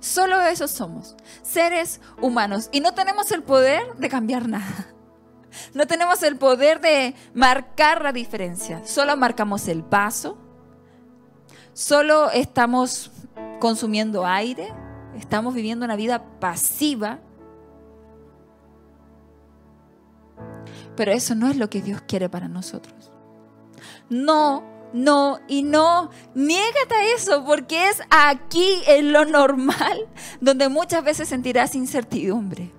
Solo 0.00 0.40
eso 0.42 0.68
somos, 0.68 1.16
seres 1.42 2.00
humanos. 2.20 2.68
Y 2.72 2.80
no 2.80 2.94
tenemos 2.94 3.30
el 3.32 3.42
poder 3.42 3.94
de 3.96 4.08
cambiar 4.08 4.48
nada. 4.48 4.94
No 5.74 5.86
tenemos 5.86 6.22
el 6.22 6.36
poder 6.36 6.80
de 6.80 7.14
marcar 7.34 8.02
la 8.02 8.12
diferencia. 8.12 8.84
Solo 8.84 9.16
marcamos 9.16 9.66
el 9.66 9.82
paso. 9.82 10.38
Solo 11.72 12.30
estamos 12.30 13.10
consumiendo 13.58 14.26
aire. 14.26 14.72
Estamos 15.16 15.54
viviendo 15.54 15.84
una 15.84 15.96
vida 15.96 16.22
pasiva. 16.38 17.18
Pero 20.96 21.12
eso 21.12 21.34
no 21.34 21.48
es 21.48 21.56
lo 21.56 21.70
que 21.70 21.82
Dios 21.82 22.02
quiere 22.02 22.28
para 22.28 22.48
nosotros. 22.48 23.10
No 24.08 24.77
no 24.92 25.40
y 25.48 25.62
no. 25.62 26.10
Niégate 26.34 26.94
a 26.94 27.14
eso 27.14 27.44
porque 27.44 27.88
es 27.88 28.00
aquí 28.10 28.82
en 28.86 29.12
lo 29.12 29.24
normal 29.24 30.06
donde 30.40 30.68
muchas 30.68 31.04
veces 31.04 31.28
sentirás 31.28 31.74
incertidumbre. 31.74 32.72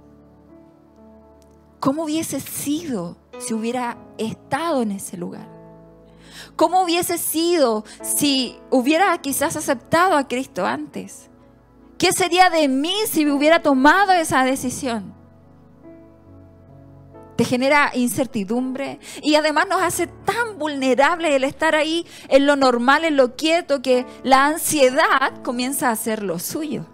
¿Cómo 1.80 2.04
hubiese 2.04 2.40
sido 2.40 3.18
si 3.40 3.54
hubiera 3.54 3.98
estado 4.18 4.82
en 4.82 4.92
ese 4.92 5.18
lugar? 5.18 5.48
¿Cómo 6.56 6.84
hubiese 6.84 7.18
sido 7.18 7.86
si 8.02 8.58
hubiera 8.70 9.18
quizás 9.20 9.56
aceptado 9.56 10.18
a 10.18 10.28
Cristo 10.28 10.66
antes? 10.66 11.30
¿Qué 11.98 12.12
sería 12.12 12.50
de 12.50 12.68
mí 12.68 12.94
si 13.08 13.30
hubiera 13.30 13.62
tomado 13.62 14.12
esa 14.12 14.44
decisión? 14.44 15.19
Te 17.40 17.46
genera 17.46 17.92
incertidumbre 17.96 19.00
y 19.24 19.36
además 19.36 19.66
nos 19.70 19.82
hace 19.82 20.08
tan 20.08 20.60
vulnerables 20.60 21.32
el 21.32 21.46
estar 21.46 21.74
ahí 21.74 22.06
en 22.28 22.46
lo 22.46 22.58
normal, 22.58 23.06
en 23.06 23.16
lo 23.16 23.38
quieto, 23.38 23.82
que 23.82 24.06
la 24.24 24.46
ansiedad 24.46 25.42
comienza 25.42 25.88
a 25.88 25.94
hacer 25.94 26.22
lo 26.22 26.38
suyo. 26.38 26.86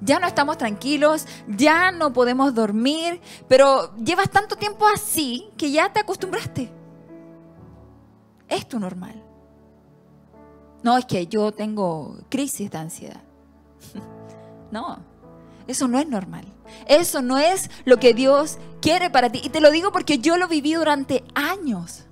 Ya 0.00 0.18
no 0.18 0.26
estamos 0.26 0.56
tranquilos, 0.56 1.26
ya 1.46 1.90
no 1.90 2.14
podemos 2.14 2.54
dormir, 2.54 3.20
pero 3.48 3.94
llevas 3.96 4.30
tanto 4.30 4.56
tiempo 4.56 4.86
así 4.86 5.50
que 5.58 5.70
ya 5.70 5.92
te 5.92 6.00
acostumbraste. 6.00 6.72
Es 8.48 8.66
tu 8.66 8.78
normal. 8.78 9.22
No 10.82 10.96
es 10.96 11.04
que 11.04 11.26
yo 11.26 11.52
tengo 11.52 12.16
crisis 12.30 12.70
de 12.70 12.78
ansiedad. 12.78 13.22
No, 14.70 14.98
eso 15.68 15.86
no 15.86 15.98
es 15.98 16.08
normal. 16.08 16.46
Eso 16.86 17.22
no 17.22 17.38
es 17.38 17.70
lo 17.84 17.98
que 17.98 18.14
Dios 18.14 18.58
quiere 18.80 19.10
para 19.10 19.30
ti. 19.30 19.40
Y 19.44 19.50
te 19.50 19.60
lo 19.60 19.70
digo 19.70 19.92
porque 19.92 20.18
yo 20.18 20.38
lo 20.38 20.48
viví 20.48 20.72
durante 20.72 21.22
años. 21.34 22.06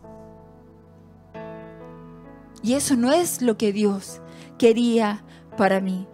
Y 2.62 2.74
eso 2.74 2.96
no 2.96 3.12
es 3.12 3.40
lo 3.40 3.56
que 3.56 3.72
Dios 3.72 4.20
quería 4.58 5.24
para 5.56 5.80
mí. 5.80 6.06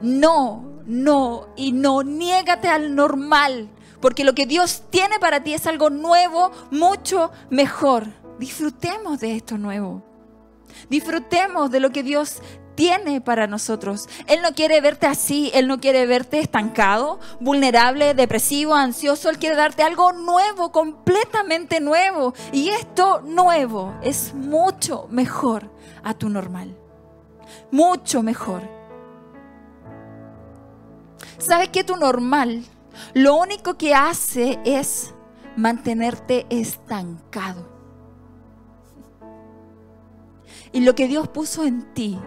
No, 0.00 0.64
no 0.86 1.48
y 1.54 1.72
no. 1.72 2.02
Niégate 2.02 2.68
al 2.68 2.94
normal. 2.94 3.68
Porque 4.00 4.24
lo 4.24 4.34
que 4.34 4.46
Dios 4.46 4.84
tiene 4.90 5.18
para 5.18 5.42
ti 5.42 5.52
es 5.52 5.66
algo 5.66 5.90
nuevo, 5.90 6.50
mucho 6.70 7.30
mejor. 7.50 8.06
Disfrutemos 8.38 9.20
de 9.20 9.36
esto 9.36 9.58
nuevo. 9.58 10.02
Disfrutemos 10.88 11.70
de 11.70 11.80
lo 11.80 11.90
que 11.90 12.02
Dios 12.02 12.40
tiene 12.78 13.20
para 13.20 13.48
nosotros. 13.48 14.08
Él 14.28 14.40
no 14.40 14.54
quiere 14.54 14.80
verte 14.80 15.08
así, 15.08 15.50
Él 15.52 15.66
no 15.66 15.80
quiere 15.80 16.06
verte 16.06 16.38
estancado, 16.38 17.18
vulnerable, 17.40 18.14
depresivo, 18.14 18.76
ansioso. 18.76 19.30
Él 19.30 19.38
quiere 19.40 19.56
darte 19.56 19.82
algo 19.82 20.12
nuevo, 20.12 20.70
completamente 20.70 21.80
nuevo. 21.80 22.34
Y 22.52 22.68
esto 22.68 23.20
nuevo 23.22 23.96
es 24.00 24.32
mucho 24.32 25.08
mejor 25.10 25.72
a 26.04 26.14
tu 26.14 26.28
normal. 26.28 26.76
Mucho 27.72 28.22
mejor. 28.22 28.62
¿Sabes 31.38 31.70
que 31.70 31.82
tu 31.82 31.96
normal 31.96 32.62
lo 33.12 33.34
único 33.34 33.76
que 33.76 33.92
hace 33.92 34.60
es 34.64 35.12
mantenerte 35.56 36.46
estancado? 36.48 37.68
Y 40.70 40.82
lo 40.82 40.94
que 40.94 41.08
Dios 41.08 41.26
puso 41.26 41.64
en 41.64 41.92
ti 41.92 42.20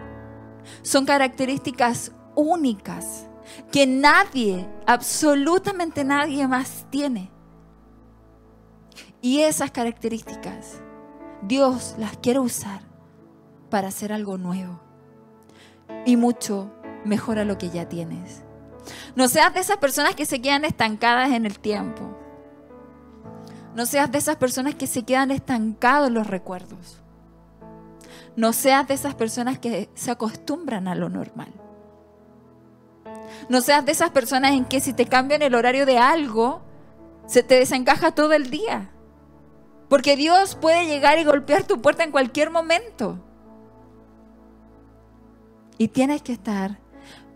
son 0.80 1.04
características 1.04 2.12
únicas 2.34 3.26
que 3.70 3.86
nadie, 3.86 4.66
absolutamente 4.86 6.04
nadie 6.04 6.48
más 6.48 6.86
tiene. 6.90 7.30
Y 9.20 9.40
esas 9.40 9.70
características 9.70 10.80
Dios 11.42 11.96
las 11.98 12.16
quiere 12.18 12.38
usar 12.38 12.82
para 13.68 13.88
hacer 13.88 14.12
algo 14.12 14.38
nuevo 14.38 14.80
y 16.06 16.16
mucho 16.16 16.72
mejor 17.04 17.38
a 17.38 17.44
lo 17.44 17.58
que 17.58 17.70
ya 17.70 17.88
tienes. 17.88 18.42
No 19.16 19.28
seas 19.28 19.52
de 19.52 19.60
esas 19.60 19.78
personas 19.78 20.14
que 20.14 20.26
se 20.26 20.40
quedan 20.40 20.64
estancadas 20.64 21.30
en 21.32 21.46
el 21.46 21.58
tiempo. 21.58 22.16
No 23.74 23.86
seas 23.86 24.10
de 24.12 24.18
esas 24.18 24.36
personas 24.36 24.74
que 24.74 24.86
se 24.86 25.04
quedan 25.04 25.30
estancados 25.30 26.08
en 26.08 26.14
los 26.14 26.26
recuerdos. 26.26 27.01
No 28.36 28.52
seas 28.52 28.88
de 28.88 28.94
esas 28.94 29.14
personas 29.14 29.58
que 29.58 29.90
se 29.94 30.10
acostumbran 30.10 30.88
a 30.88 30.94
lo 30.94 31.08
normal. 31.08 31.52
No 33.48 33.60
seas 33.60 33.84
de 33.84 33.92
esas 33.92 34.10
personas 34.10 34.52
en 34.52 34.64
que 34.64 34.80
si 34.80 34.92
te 34.92 35.06
cambian 35.06 35.42
el 35.42 35.54
horario 35.54 35.86
de 35.86 35.98
algo, 35.98 36.62
se 37.26 37.42
te 37.42 37.56
desencaja 37.56 38.12
todo 38.12 38.32
el 38.32 38.50
día. 38.50 38.90
Porque 39.88 40.16
Dios 40.16 40.54
puede 40.54 40.86
llegar 40.86 41.18
y 41.18 41.24
golpear 41.24 41.64
tu 41.64 41.82
puerta 41.82 42.04
en 42.04 42.12
cualquier 42.12 42.50
momento. 42.50 43.18
Y 45.76 45.88
tienes 45.88 46.22
que 46.22 46.32
estar 46.32 46.78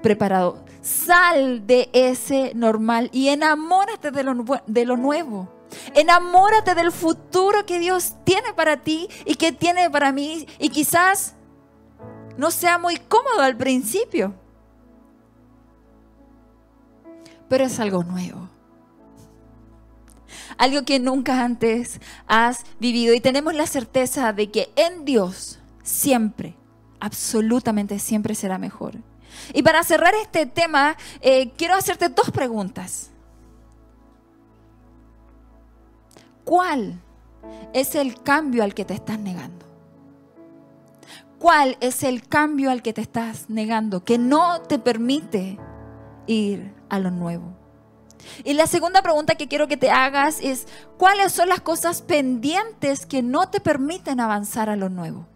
preparado. 0.02 0.64
Sal 0.80 1.66
de 1.66 1.90
ese 1.92 2.52
normal 2.54 3.10
y 3.12 3.28
enamórate 3.28 4.10
de 4.10 4.22
lo, 4.22 4.96
nuevo. 4.96 5.48
Enamórate 5.94 6.74
del 6.74 6.92
futuro 6.92 7.66
que 7.66 7.78
Dios 7.78 8.14
tiene 8.24 8.52
para 8.54 8.78
ti 8.78 9.08
y 9.24 9.34
que 9.36 9.52
tiene 9.52 9.90
para 9.90 10.12
mí. 10.12 10.46
Y 10.58 10.70
quizás 10.70 11.34
no 12.36 12.50
sea 12.50 12.78
muy 12.78 12.96
cómodo 12.96 13.40
al 13.40 13.56
principio. 13.56 14.34
Pero 17.48 17.64
es 17.64 17.78
algo 17.80 18.04
nuevo. 18.04 18.50
Algo 20.58 20.84
que 20.84 20.98
nunca 20.98 21.44
antes 21.44 22.00
has 22.26 22.64
vivido. 22.78 23.14
Y 23.14 23.20
tenemos 23.20 23.54
la 23.54 23.66
certeza 23.66 24.32
de 24.32 24.50
que 24.50 24.70
en 24.76 25.04
Dios 25.04 25.58
siempre, 25.82 26.54
absolutamente 27.00 27.98
siempre 27.98 28.34
será 28.34 28.58
mejor. 28.58 28.94
Y 29.52 29.62
para 29.62 29.82
cerrar 29.84 30.14
este 30.14 30.46
tema, 30.46 30.96
eh, 31.20 31.52
quiero 31.56 31.74
hacerte 31.74 32.08
dos 32.08 32.30
preguntas. 32.30 33.10
¿Cuál 36.46 37.02
es 37.72 37.96
el 37.96 38.22
cambio 38.22 38.62
al 38.62 38.72
que 38.72 38.84
te 38.84 38.94
estás 38.94 39.18
negando? 39.18 39.66
¿Cuál 41.40 41.76
es 41.80 42.04
el 42.04 42.26
cambio 42.26 42.70
al 42.70 42.82
que 42.82 42.92
te 42.92 43.00
estás 43.00 43.50
negando 43.50 44.04
que 44.04 44.16
no 44.16 44.62
te 44.62 44.78
permite 44.78 45.58
ir 46.28 46.72
a 46.88 47.00
lo 47.00 47.10
nuevo? 47.10 47.52
Y 48.44 48.54
la 48.54 48.68
segunda 48.68 49.02
pregunta 49.02 49.34
que 49.34 49.48
quiero 49.48 49.66
que 49.66 49.76
te 49.76 49.90
hagas 49.90 50.38
es, 50.40 50.68
¿cuáles 50.98 51.32
son 51.32 51.48
las 51.48 51.62
cosas 51.62 52.00
pendientes 52.00 53.06
que 53.06 53.22
no 53.22 53.50
te 53.50 53.60
permiten 53.60 54.20
avanzar 54.20 54.70
a 54.70 54.76
lo 54.76 54.88
nuevo? 54.88 55.26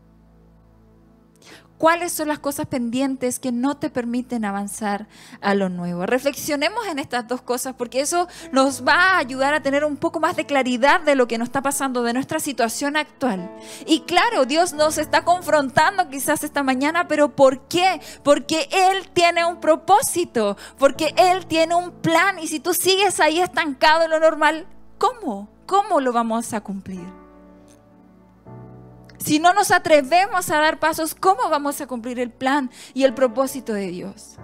¿Cuáles 1.80 2.12
son 2.12 2.28
las 2.28 2.40
cosas 2.40 2.66
pendientes 2.66 3.38
que 3.38 3.52
no 3.52 3.78
te 3.78 3.88
permiten 3.88 4.44
avanzar 4.44 5.06
a 5.40 5.54
lo 5.54 5.70
nuevo? 5.70 6.04
Reflexionemos 6.04 6.86
en 6.86 6.98
estas 6.98 7.26
dos 7.26 7.40
cosas 7.40 7.74
porque 7.74 8.02
eso 8.02 8.28
nos 8.52 8.86
va 8.86 9.14
a 9.14 9.16
ayudar 9.16 9.54
a 9.54 9.62
tener 9.62 9.86
un 9.86 9.96
poco 9.96 10.20
más 10.20 10.36
de 10.36 10.44
claridad 10.44 11.00
de 11.00 11.14
lo 11.14 11.26
que 11.26 11.38
nos 11.38 11.48
está 11.48 11.62
pasando, 11.62 12.02
de 12.02 12.12
nuestra 12.12 12.38
situación 12.38 12.98
actual. 12.98 13.50
Y 13.86 14.00
claro, 14.00 14.44
Dios 14.44 14.74
nos 14.74 14.98
está 14.98 15.24
confrontando 15.24 16.10
quizás 16.10 16.44
esta 16.44 16.62
mañana, 16.62 17.08
pero 17.08 17.34
¿por 17.34 17.66
qué? 17.66 18.02
Porque 18.22 18.68
Él 18.70 19.08
tiene 19.14 19.46
un 19.46 19.58
propósito, 19.58 20.58
porque 20.76 21.14
Él 21.16 21.46
tiene 21.46 21.74
un 21.76 21.92
plan 21.92 22.38
y 22.40 22.48
si 22.48 22.60
tú 22.60 22.74
sigues 22.74 23.20
ahí 23.20 23.40
estancado 23.40 24.02
en 24.02 24.10
lo 24.10 24.20
normal, 24.20 24.66
¿cómo? 24.98 25.48
¿Cómo 25.64 26.02
lo 26.02 26.12
vamos 26.12 26.52
a 26.52 26.60
cumplir? 26.60 27.19
Si 29.24 29.38
no 29.38 29.52
nos 29.52 29.70
atrevemos 29.70 30.50
a 30.50 30.60
dar 30.60 30.78
pasos, 30.78 31.14
¿cómo 31.14 31.48
vamos 31.50 31.80
a 31.80 31.86
cumplir 31.86 32.18
el 32.18 32.30
plan 32.30 32.70
y 32.94 33.04
el 33.04 33.14
propósito 33.14 33.74
de 33.74 33.88
Dios? 33.88 34.36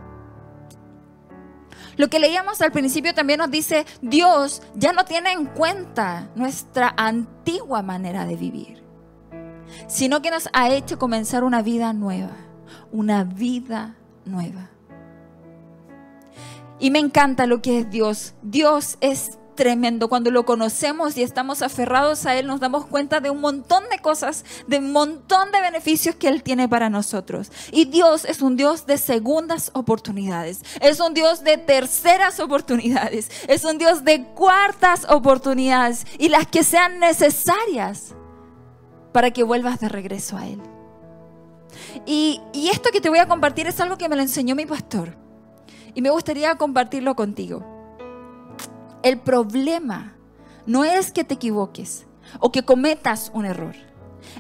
Lo 1.97 2.09
que 2.09 2.19
leíamos 2.19 2.61
al 2.61 2.73
principio 2.73 3.15
también 3.15 3.39
nos 3.39 3.51
dice, 3.51 3.87
Dios 4.03 4.63
ya 4.75 4.93
no 4.93 5.07
tiene 5.07 5.33
en 5.33 5.47
cuenta 5.47 6.29
nuestra 6.35 6.93
antigua 6.97 7.81
manera 7.81 8.27
de 8.27 8.37
vivir, 8.37 8.85
sino 9.87 10.21
que 10.21 10.31
nos 10.31 10.51
ha 10.53 10.69
hecho 10.69 10.99
comenzar 10.99 11.43
una 11.43 11.63
vida 11.63 11.95
nueva, 11.95 12.37
una 12.93 13.25
vida 13.25 13.97
nueva. 14.27 14.69
Y 16.79 16.91
me 16.91 16.99
encanta 16.99 17.47
lo 17.47 17.63
que 17.63 17.79
es 17.79 17.91
Dios. 17.91 18.35
Dios 18.43 18.99
es 19.01 19.39
tremendo. 19.57 20.09
Cuando 20.09 20.31
lo 20.31 20.45
conocemos 20.45 21.17
y 21.17 21.23
estamos 21.23 21.63
aferrados 21.63 22.27
a 22.27 22.37
Él, 22.37 22.47
nos 22.47 22.61
damos 22.61 22.87
cuenta 22.87 23.21
de 23.21 23.31
un 23.31 23.41
montón 23.41 23.83
de 23.91 23.99
cosas, 23.99 24.45
de 24.67 24.79
un 24.79 24.93
montón 24.93 25.51
de 25.51 25.61
beneficios 25.61 26.15
que 26.15 26.29
Él 26.29 26.43
tiene 26.43 26.69
para 26.69 26.91
nosotros. 26.91 27.51
Y 27.73 27.87
Dios 27.87 28.25
es 28.25 28.43
un 28.43 28.57
Dios 28.57 28.87
de 28.87 28.99
segundas 28.99 29.71
oportunidades. 29.75 30.61
Es 30.81 31.01
un 31.01 31.15
Dios 31.15 31.43
de 31.43 31.59
terceras 31.59 32.39
oportunidades. 32.39 33.31
Es 33.49 33.65
un 33.65 33.79
Dios 33.79 34.05
de 34.05 34.25
cuartas 34.35 35.07
oportunidades. 35.09 36.07
Y 36.19 36.29
las 36.29 36.47
que 36.47 36.63
sean 36.63 37.01
necesarias 37.01 38.15
para 39.13 39.31
que 39.31 39.43
vuelvas 39.43 39.81
de 39.81 39.89
regreso 39.89 40.37
a 40.37 40.47
Él. 40.47 40.61
Y, 42.05 42.41
esto 42.71 42.91
que 42.93 43.01
te 43.01 43.09
voy 43.09 43.19
a 43.19 43.27
compartir 43.27 43.67
es 43.67 43.81
algo 43.81 43.97
que 43.97 44.09
me 44.09 44.17
lo 44.17 44.23
enseñó 44.23 44.55
mi 44.55 44.67
pastor. 44.67 45.17
Y 45.95 46.03
me 46.03 46.11
gustaría 46.11 46.55
compartirlo 46.57 47.17
contigo. 47.17 47.76
El 49.07 49.21
problema 49.21 50.17
no 50.67 50.83
es 50.83 51.13
que 51.13 51.23
te 51.23 51.35
equivoques 51.35 52.07
o 52.41 52.51
que 52.51 52.65
cometas 52.65 53.31
un 53.33 53.45
error. 53.45 53.77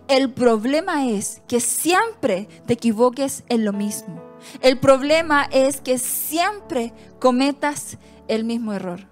El 0.08 0.32
problema 0.32 1.06
es 1.06 1.40
que 1.46 1.61
siempre 1.61 2.49
te 2.66 2.73
equivoques 2.73 3.44
en 3.49 3.64
lo 3.64 3.73
mismo. 3.73 4.20
El 4.62 4.80
problema 4.80 5.44
es 5.52 5.80
que 5.80 5.99
siempre 5.99 6.92
cometas 7.20 7.96
el 8.26 8.42
mismo 8.42 8.73
error. 8.73 9.06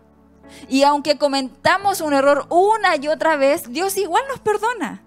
Y 0.69 0.83
aunque 0.83 1.19
cometamos 1.19 2.01
un 2.01 2.15
error 2.15 2.49
una 2.51 2.97
y 2.97 3.07
otra 3.07 3.37
vez, 3.37 3.71
Dios 3.71 3.97
igual 3.97 4.25
nos 4.29 4.41
perdona. 4.41 5.05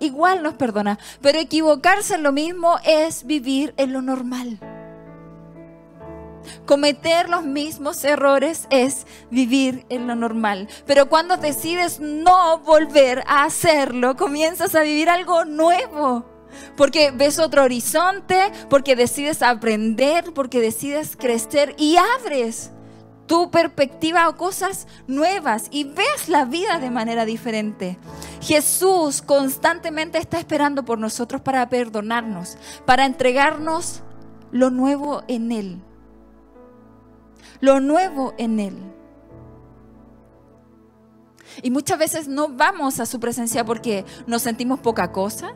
Igual 0.00 0.42
nos 0.42 0.52
perdona. 0.52 0.98
Pero 1.22 1.38
equivocarse 1.38 2.16
en 2.16 2.24
lo 2.24 2.32
mismo 2.32 2.76
es 2.84 3.24
vivir 3.24 3.72
en 3.78 3.94
lo 3.94 4.02
normal. 4.02 4.81
Cometer 6.66 7.28
los 7.28 7.44
mismos 7.44 8.04
errores 8.04 8.66
es 8.70 9.06
vivir 9.30 9.86
en 9.88 10.06
lo 10.06 10.14
normal. 10.14 10.68
Pero 10.86 11.08
cuando 11.08 11.36
decides 11.36 12.00
no 12.00 12.58
volver 12.58 13.22
a 13.26 13.44
hacerlo, 13.44 14.16
comienzas 14.16 14.74
a 14.74 14.82
vivir 14.82 15.08
algo 15.10 15.44
nuevo. 15.44 16.24
Porque 16.76 17.10
ves 17.10 17.38
otro 17.38 17.62
horizonte, 17.62 18.52
porque 18.68 18.96
decides 18.96 19.42
aprender, 19.42 20.32
porque 20.34 20.60
decides 20.60 21.16
crecer 21.16 21.74
y 21.78 21.96
abres 21.96 22.70
tu 23.26 23.50
perspectiva 23.50 24.26
a 24.26 24.36
cosas 24.36 24.86
nuevas 25.06 25.68
y 25.70 25.84
ves 25.84 26.28
la 26.28 26.44
vida 26.44 26.78
de 26.78 26.90
manera 26.90 27.24
diferente. 27.24 27.98
Jesús 28.40 29.22
constantemente 29.22 30.18
está 30.18 30.38
esperando 30.38 30.84
por 30.84 30.98
nosotros 30.98 31.40
para 31.40 31.68
perdonarnos, 31.68 32.58
para 32.84 33.06
entregarnos 33.06 34.02
lo 34.50 34.70
nuevo 34.70 35.22
en 35.28 35.52
Él 35.52 35.82
lo 37.60 37.80
nuevo 37.80 38.34
en 38.38 38.60
Él. 38.60 38.92
Y 41.62 41.70
muchas 41.70 41.98
veces 41.98 42.28
no 42.28 42.48
vamos 42.48 43.00
a 43.00 43.06
su 43.06 43.20
presencia 43.20 43.64
porque 43.64 44.04
nos 44.26 44.42
sentimos 44.42 44.80
poca 44.80 45.12
cosa, 45.12 45.54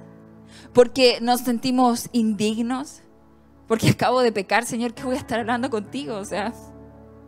porque 0.73 1.19
nos 1.23 1.41
sentimos 1.41 2.09
indignos, 2.12 3.03
porque 3.67 3.91
acabo 3.91 4.21
de 4.21 4.33
pecar, 4.33 4.67
Señor, 4.67 4.95
¿qué 4.95 5.05
voy 5.05 5.17
a 5.17 5.21
estar 5.21 5.41
hablando 5.41 5.71
contigo? 5.71 6.17
O 6.17 6.25
sea, 6.25 6.53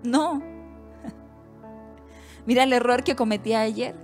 no. 0.02 0.42
Mira 2.46 2.64
el 2.64 2.72
error 2.72 3.02
que 3.02 3.16
cometí 3.16 3.54
ayer. 3.54 3.96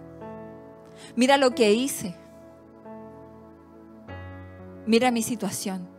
Mira 1.17 1.37
lo 1.37 1.55
que 1.55 1.73
hice. 1.73 2.15
Mira 4.87 5.11
mi 5.11 5.23
situación. 5.23 5.94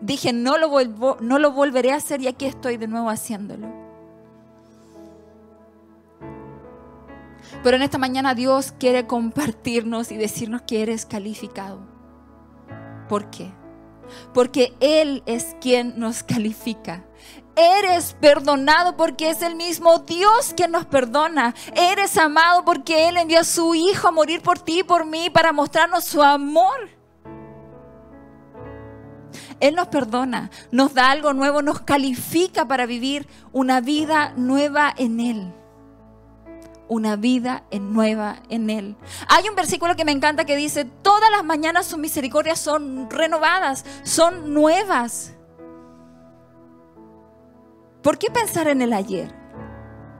Dije, 0.00 0.32
no 0.32 0.56
lo, 0.56 0.68
vuelvo, 0.68 1.16
no 1.20 1.38
lo 1.38 1.52
volveré 1.52 1.92
a 1.92 1.96
hacer 1.96 2.22
y 2.22 2.28
aquí 2.28 2.46
estoy 2.46 2.76
de 2.76 2.88
nuevo 2.88 3.10
haciéndolo. 3.10 3.68
Pero 7.62 7.76
en 7.76 7.82
esta 7.82 7.98
mañana 7.98 8.34
Dios 8.34 8.72
quiere 8.78 9.06
compartirnos 9.06 10.10
y 10.12 10.16
decirnos 10.16 10.62
que 10.62 10.82
eres 10.82 11.04
calificado. 11.04 11.80
¿Por 13.08 13.28
qué? 13.30 13.52
Porque 14.32 14.74
Él 14.80 15.22
es 15.26 15.56
quien 15.60 15.98
nos 15.98 16.22
califica. 16.22 17.04
Eres 17.56 18.16
perdonado 18.20 18.96
porque 18.96 19.28
es 19.28 19.42
el 19.42 19.56
mismo 19.56 19.98
Dios 19.98 20.54
que 20.56 20.68
nos 20.68 20.86
perdona. 20.86 21.54
Eres 21.74 22.16
amado 22.16 22.64
porque 22.64 23.08
Él 23.08 23.16
envió 23.18 23.40
a 23.40 23.44
su 23.44 23.74
Hijo 23.74 24.08
a 24.08 24.12
morir 24.12 24.40
por 24.40 24.58
ti 24.58 24.78
y 24.78 24.84
por 24.84 25.04
mí 25.04 25.28
para 25.28 25.52
mostrarnos 25.52 26.04
su 26.04 26.22
amor. 26.22 26.99
Él 29.60 29.74
nos 29.74 29.88
perdona, 29.88 30.50
nos 30.70 30.94
da 30.94 31.10
algo 31.10 31.32
nuevo, 31.32 31.62
nos 31.62 31.80
califica 31.80 32.66
para 32.66 32.86
vivir 32.86 33.26
una 33.52 33.80
vida 33.80 34.32
nueva 34.36 34.92
en 34.96 35.20
Él. 35.20 35.54
Una 36.88 37.14
vida 37.14 37.62
nueva 37.70 38.36
en 38.48 38.68
Él. 38.68 38.96
Hay 39.28 39.48
un 39.48 39.54
versículo 39.54 39.94
que 39.94 40.04
me 40.04 40.12
encanta 40.12 40.44
que 40.44 40.56
dice, 40.56 40.84
todas 40.84 41.30
las 41.30 41.44
mañanas 41.44 41.86
sus 41.86 41.98
misericordias 41.98 42.58
son 42.58 43.08
renovadas, 43.10 43.84
son 44.02 44.52
nuevas. 44.52 45.34
¿Por 48.02 48.18
qué 48.18 48.30
pensar 48.30 48.66
en 48.66 48.82
el 48.82 48.92
ayer? 48.92 49.32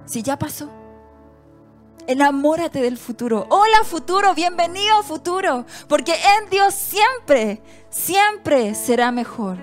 Si 0.05 0.23
ya 0.23 0.39
pasó. 0.39 0.80
Enamórate 2.07 2.81
del 2.81 2.97
futuro. 2.97 3.47
Hola 3.51 3.85
futuro, 3.85 4.35
bienvenido 4.35 5.03
futuro. 5.03 5.67
Porque 5.89 6.13
en 6.13 6.51
Dios 6.51 6.75
siempre, 6.75 7.63
siempre 7.89 8.75
será 8.75 9.13
mejor. 9.13 9.59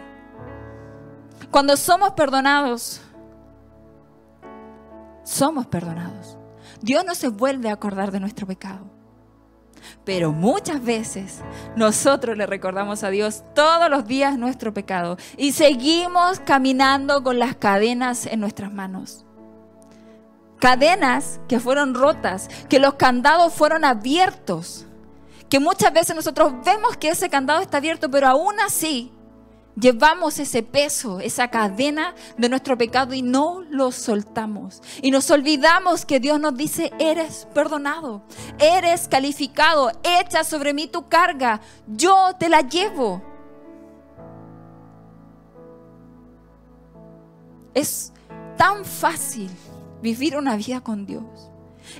Cuando 1.51 1.75
somos 1.77 2.11
perdonados, 2.11 3.01
somos 5.23 5.65
perdonados. 5.67 6.37
Dios 6.81 7.03
no 7.05 7.15
se 7.15 7.29
vuelve 7.29 7.69
a 7.69 7.73
acordar 7.73 8.11
de 8.11 8.19
nuestro 8.19 8.45
pecado. 8.45 8.89
Pero 10.03 10.31
muchas 10.31 10.83
veces 10.83 11.41
nosotros 11.75 12.37
le 12.37 12.45
recordamos 12.45 13.03
a 13.03 13.09
Dios 13.09 13.43
todos 13.55 13.89
los 13.89 14.05
días 14.05 14.37
nuestro 14.37 14.73
pecado 14.73 15.17
y 15.37 15.53
seguimos 15.53 16.39
caminando 16.39 17.23
con 17.23 17.39
las 17.39 17.55
cadenas 17.55 18.25
en 18.25 18.39
nuestras 18.39 18.71
manos 18.71 19.26
cadenas 20.59 21.39
que 21.47 21.59
fueron 21.59 21.93
rotas, 21.93 22.49
que 22.69 22.79
los 22.79 22.95
candados 22.95 23.53
fueron 23.53 23.85
abiertos, 23.85 24.85
que 25.49 25.59
muchas 25.59 25.93
veces 25.93 26.15
nosotros 26.15 26.53
vemos 26.65 26.97
que 26.97 27.09
ese 27.09 27.29
candado 27.29 27.61
está 27.61 27.77
abierto, 27.77 28.09
pero 28.09 28.27
aún 28.27 28.59
así 28.59 29.11
llevamos 29.79 30.39
ese 30.39 30.63
peso, 30.63 31.19
esa 31.19 31.49
cadena 31.49 32.15
de 32.37 32.49
nuestro 32.49 32.77
pecado 32.77 33.13
y 33.13 33.21
no 33.21 33.61
lo 33.69 33.91
soltamos. 33.91 34.81
Y 35.01 35.11
nos 35.11 35.29
olvidamos 35.29 36.05
que 36.05 36.19
Dios 36.19 36.39
nos 36.39 36.55
dice, 36.55 36.91
eres 36.99 37.47
perdonado, 37.53 38.23
eres 38.59 39.07
calificado, 39.07 39.91
echa 40.03 40.43
sobre 40.43 40.73
mí 40.73 40.87
tu 40.87 41.07
carga, 41.07 41.61
yo 41.87 42.31
te 42.39 42.49
la 42.49 42.61
llevo. 42.61 43.21
Es 47.73 48.11
tan 48.57 48.83
fácil 48.83 49.51
vivir 50.07 50.37
una 50.37 50.55
vida 50.55 50.79
con 50.81 51.05
Dios. 51.05 51.51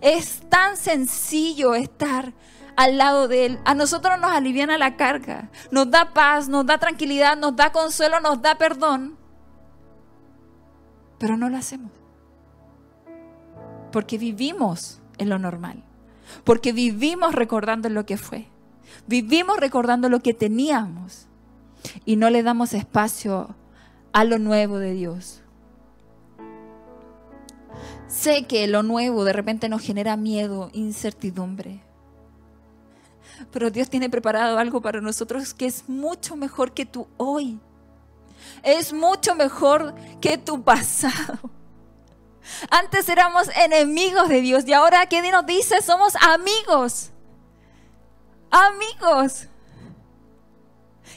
Es 0.02 0.42
tan 0.50 0.78
sencillo 0.78 1.76
estar 1.76 2.34
al 2.78 2.98
lado 2.98 3.28
de 3.28 3.46
Él. 3.46 3.60
A 3.66 3.74
nosotros 3.74 4.18
nos 4.20 4.32
aliviana 4.32 4.78
la 4.78 4.96
carga, 4.96 5.50
nos 5.72 5.92
da 5.92 6.14
paz, 6.14 6.48
nos 6.48 6.66
da 6.66 6.78
tranquilidad, 6.78 7.36
nos 7.36 7.56
da 7.56 7.74
consuelo, 7.74 8.22
nos 8.22 8.42
da 8.42 8.58
perdón. 8.58 9.18
Pero 11.18 11.36
no 11.36 11.50
lo 11.50 11.58
hacemos. 11.58 11.92
Porque 13.92 14.18
vivimos 14.18 15.02
en 15.18 15.28
lo 15.30 15.38
normal. 15.38 15.84
Porque 16.46 16.72
vivimos 16.72 17.36
recordando 17.36 17.90
lo 17.90 18.06
que 18.06 18.18
fue. 18.18 18.48
Vivimos 19.06 19.58
recordando 19.60 20.08
lo 20.08 20.22
que 20.22 20.34
teníamos. 20.34 21.28
Y 22.06 22.16
no 22.16 22.30
le 22.30 22.42
damos 22.42 22.74
espacio 22.74 23.56
a 24.14 24.24
lo 24.24 24.40
nuevo 24.40 24.78
de 24.78 24.94
Dios. 24.94 25.42
Sé 28.08 28.46
que 28.46 28.68
lo 28.68 28.84
nuevo 28.84 29.24
de 29.24 29.34
repente 29.34 29.70
nos 29.70 29.82
genera 29.82 30.16
miedo, 30.16 30.70
incertidumbre. 30.74 31.82
Pero 33.52 33.70
Dios 33.70 33.90
tiene 33.90 34.10
preparado 34.10 34.58
algo 34.58 34.82
para 34.82 35.02
nosotros 35.02 35.54
que 35.54 35.66
es 35.66 35.88
mucho 35.88 36.36
mejor 36.36 36.74
que 36.74 36.86
tu 36.86 37.08
hoy. 37.18 37.60
Es 38.64 38.94
mucho 38.94 39.36
mejor 39.36 39.94
que 40.22 40.38
tu 40.38 40.64
pasado. 40.64 41.52
Antes 42.70 43.10
éramos 43.10 43.50
enemigos 43.56 44.30
de 44.30 44.42
Dios 44.42 44.64
y 44.66 44.74
ahora, 44.74 45.06
¿qué 45.08 45.22
nos 45.32 45.46
dice? 45.46 45.82
Somos 45.82 46.14
amigos. 46.16 47.12
Amigos. 48.50 49.48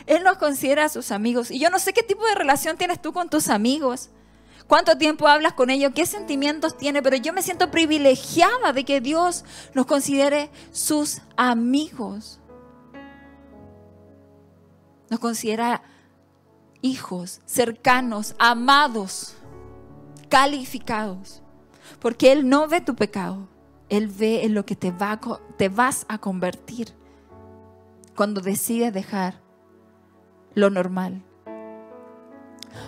Él 0.06 0.24
nos 0.24 0.38
considera 0.38 0.88
sus 0.88 1.12
amigos. 1.12 1.50
Y 1.50 1.60
yo 1.60 1.70
no 1.70 1.78
sé 1.78 1.92
qué 1.92 2.02
tipo 2.02 2.24
de 2.26 2.34
relación 2.34 2.76
tienes 2.76 3.00
tú 3.00 3.12
con 3.12 3.30
tus 3.30 3.48
amigos 3.48 4.10
cuánto 4.70 4.96
tiempo 4.96 5.26
hablas 5.26 5.54
con 5.54 5.68
ellos, 5.68 5.90
qué 5.96 6.06
sentimientos 6.06 6.76
tiene, 6.76 7.02
pero 7.02 7.16
yo 7.16 7.32
me 7.32 7.42
siento 7.42 7.72
privilegiada 7.72 8.72
de 8.72 8.84
que 8.84 9.00
Dios 9.00 9.44
nos 9.74 9.84
considere 9.84 10.48
sus 10.70 11.22
amigos. 11.36 12.38
Nos 15.10 15.18
considera 15.18 15.82
hijos, 16.82 17.40
cercanos, 17.46 18.36
amados, 18.38 19.34
calificados. 20.28 21.42
Porque 21.98 22.30
Él 22.30 22.48
no 22.48 22.68
ve 22.68 22.80
tu 22.80 22.94
pecado, 22.94 23.48
Él 23.88 24.06
ve 24.06 24.44
en 24.44 24.54
lo 24.54 24.64
que 24.64 24.76
te, 24.76 24.92
va, 24.92 25.18
te 25.56 25.68
vas 25.68 26.06
a 26.06 26.18
convertir 26.18 26.94
cuando 28.14 28.40
decides 28.40 28.94
dejar 28.94 29.40
lo 30.54 30.70
normal 30.70 31.24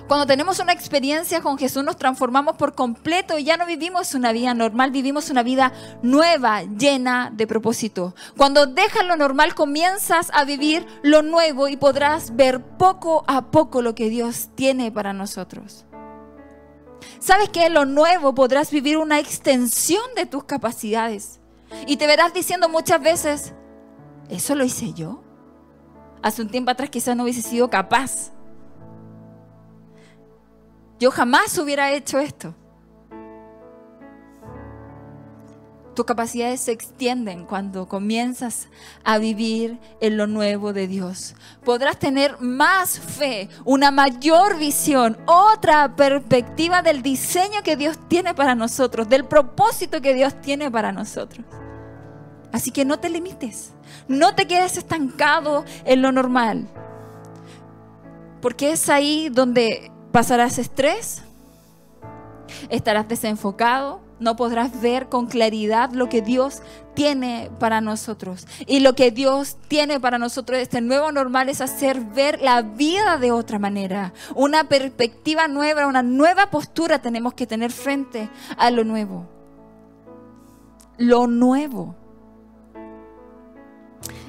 cuando 0.09 0.27
tenemos 0.27 0.59
una 0.59 0.73
experiencia 0.73 1.41
con 1.41 1.59
Jesús 1.59 1.85
nos 1.85 1.97
transformamos 1.97 2.57
por 2.57 2.75
completo 2.75 3.39
y 3.39 3.45
ya 3.45 3.57
no 3.57 3.67
vivimos 3.67 4.15
una 4.15 4.33
vida 4.33 4.55
normal, 4.55 4.91
vivimos 4.91 5.31
una 5.31 5.43
vida 5.43 5.73
nueva, 6.03 6.63
llena 6.63 7.31
de 7.33 7.47
propósito. 7.47 8.15
Cuando 8.37 8.67
dejas 8.67 9.05
lo 9.07 9.17
normal 9.17 9.55
comienzas 9.55 10.31
a 10.33 10.45
vivir 10.45 10.87
lo 11.03 11.23
nuevo 11.23 11.69
y 11.69 11.77
podrás 11.77 12.37
ver 12.37 12.61
poco 12.61 13.25
a 13.27 13.51
poco 13.51 13.83
lo 13.83 13.95
que 13.95 14.09
Dios 14.09 14.51
tiene 14.55 14.93
para 14.93 15.13
nosotros. 15.13 15.85
¿Sabes 17.19 17.49
que 17.49 17.69
lo 17.71 17.85
nuevo 17.85 18.35
podrás 18.35 18.71
vivir 18.71 18.97
una 18.97 19.19
extensión 19.19 20.03
de 20.17 20.27
tus 20.27 20.45
capacidades? 20.45 21.41
Y 21.87 21.97
te 21.97 22.07
verás 22.07 22.35
diciendo 22.35 22.69
muchas 22.69 23.01
veces, 23.01 23.55
¿Eso 24.33 24.55
lo 24.55 24.65
hice 24.65 24.95
yo? 24.95 25.23
Hace 26.23 26.41
un 26.41 26.49
tiempo 26.49 26.71
atrás 26.71 26.89
quizás 26.89 27.15
no 27.15 27.25
hubiese 27.25 27.43
sido 27.43 27.69
capaz. 27.69 28.33
Yo 31.03 31.11
jamás 31.11 31.59
hubiera 31.59 31.91
hecho 31.91 32.21
esto. 32.21 32.55
Tus 35.97 36.05
capacidades 36.05 36.61
se 36.61 36.71
extienden 36.71 37.45
cuando 37.45 37.89
comienzas 37.89 38.69
a 39.03 39.19
vivir 39.19 39.81
en 40.01 40.17
lo 40.17 40.29
nuevo 40.29 40.73
de 40.73 40.87
Dios. 40.87 41.35
Podrás 41.65 41.99
tener 41.99 42.41
más 42.41 43.01
fe, 43.01 43.49
una 43.65 43.91
mayor 43.91 44.59
visión, 44.59 45.19
otra 45.27 45.97
perspectiva 45.97 46.83
del 46.83 47.03
diseño 47.03 47.65
que 47.65 47.75
Dios 47.75 47.99
tiene 48.07 48.33
para 48.33 48.55
nosotros, 48.55 49.09
del 49.09 49.25
propósito 49.25 50.01
que 50.01 50.15
Dios 50.15 50.41
tiene 50.41 50.71
para 50.71 50.93
nosotros. 50.93 51.45
Así 52.53 52.71
que 52.71 52.85
no 52.85 53.01
te 53.01 53.11
limites, 53.11 53.73
no 54.07 54.37
te 54.37 54.47
quedes 54.47 54.77
estancado 54.77 55.65
en 55.85 56.01
lo 56.01 56.13
normal, 56.13 56.69
porque 58.41 58.71
es 58.71 58.89
ahí 58.89 59.31
donde 59.31 59.92
pasarás 60.13 60.59
estrés, 60.59 61.23
estarás 62.69 63.09
desenfocado, 63.09 64.01
no 64.21 64.37
podrás 64.37 64.81
ver 64.81 65.09
con 65.09 65.27
claridad 65.27 65.91
lo 65.93 66.09
que 66.09 66.23
Dios 66.23 66.63
tiene 66.95 67.51
para 67.59 67.81
nosotros. 67.81 68.47
Y 68.67 68.81
lo 68.81 68.95
que 68.95 69.11
Dios 69.11 69.57
tiene 69.67 69.99
para 69.99 70.19
nosotros, 70.19 70.61
este 70.61 70.81
nuevo 70.81 71.11
normal, 71.11 71.49
es 71.49 71.61
hacer 71.61 72.01
ver 72.01 72.41
la 72.41 72.63
vida 72.63 73.19
de 73.19 73.33
otra 73.33 73.59
manera. 73.59 74.13
Una 74.37 74.69
perspectiva 74.69 75.49
nueva, 75.49 75.89
una 75.89 76.05
nueva 76.05 76.51
postura 76.51 77.01
tenemos 77.01 77.35
que 77.35 77.49
tener 77.49 77.73
frente 77.73 78.31
a 78.57 78.71
lo 78.71 78.85
nuevo. 78.85 79.27
Lo 80.99 81.27
nuevo 81.27 81.97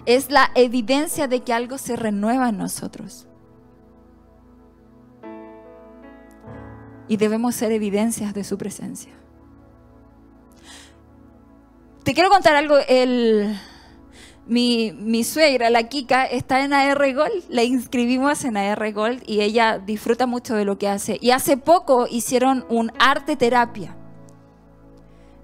es 0.06 0.32
la 0.32 0.50
evidencia 0.56 1.28
de 1.28 1.42
que 1.42 1.54
algo 1.54 1.78
se 1.78 1.96
renueva 1.96 2.50
en 2.50 2.58
nosotros. 2.58 3.28
Y 7.14 7.18
debemos 7.18 7.54
ser 7.54 7.72
evidencias 7.72 8.34
de 8.34 8.44
su 8.44 8.58
presencia. 8.58 9.12
Te 12.04 12.16
quiero 12.16 12.32
contar 12.32 12.56
algo. 12.56 12.78
El, 12.88 13.56
mi, 14.48 15.24
suegra, 15.24 15.70
la 15.70 15.84
Kika, 15.90 16.26
está 16.26 16.66
en 16.66 16.74
AR 16.74 17.14
Gold. 17.14 17.44
La 17.50 17.62
inscribimos 17.62 18.44
en 18.46 18.58
AR 18.58 18.92
Gold 18.94 19.22
y 19.28 19.42
ella 19.42 19.78
disfruta 19.78 20.26
mucho 20.26 20.56
de 20.56 20.66
lo 20.66 20.80
que 20.80 20.88
hace. 20.88 21.20
Y 21.22 21.30
hace 21.30 21.56
poco 21.56 22.08
hicieron 22.10 22.66
un 22.68 22.92
arte 22.98 23.36
terapia. 23.36 23.96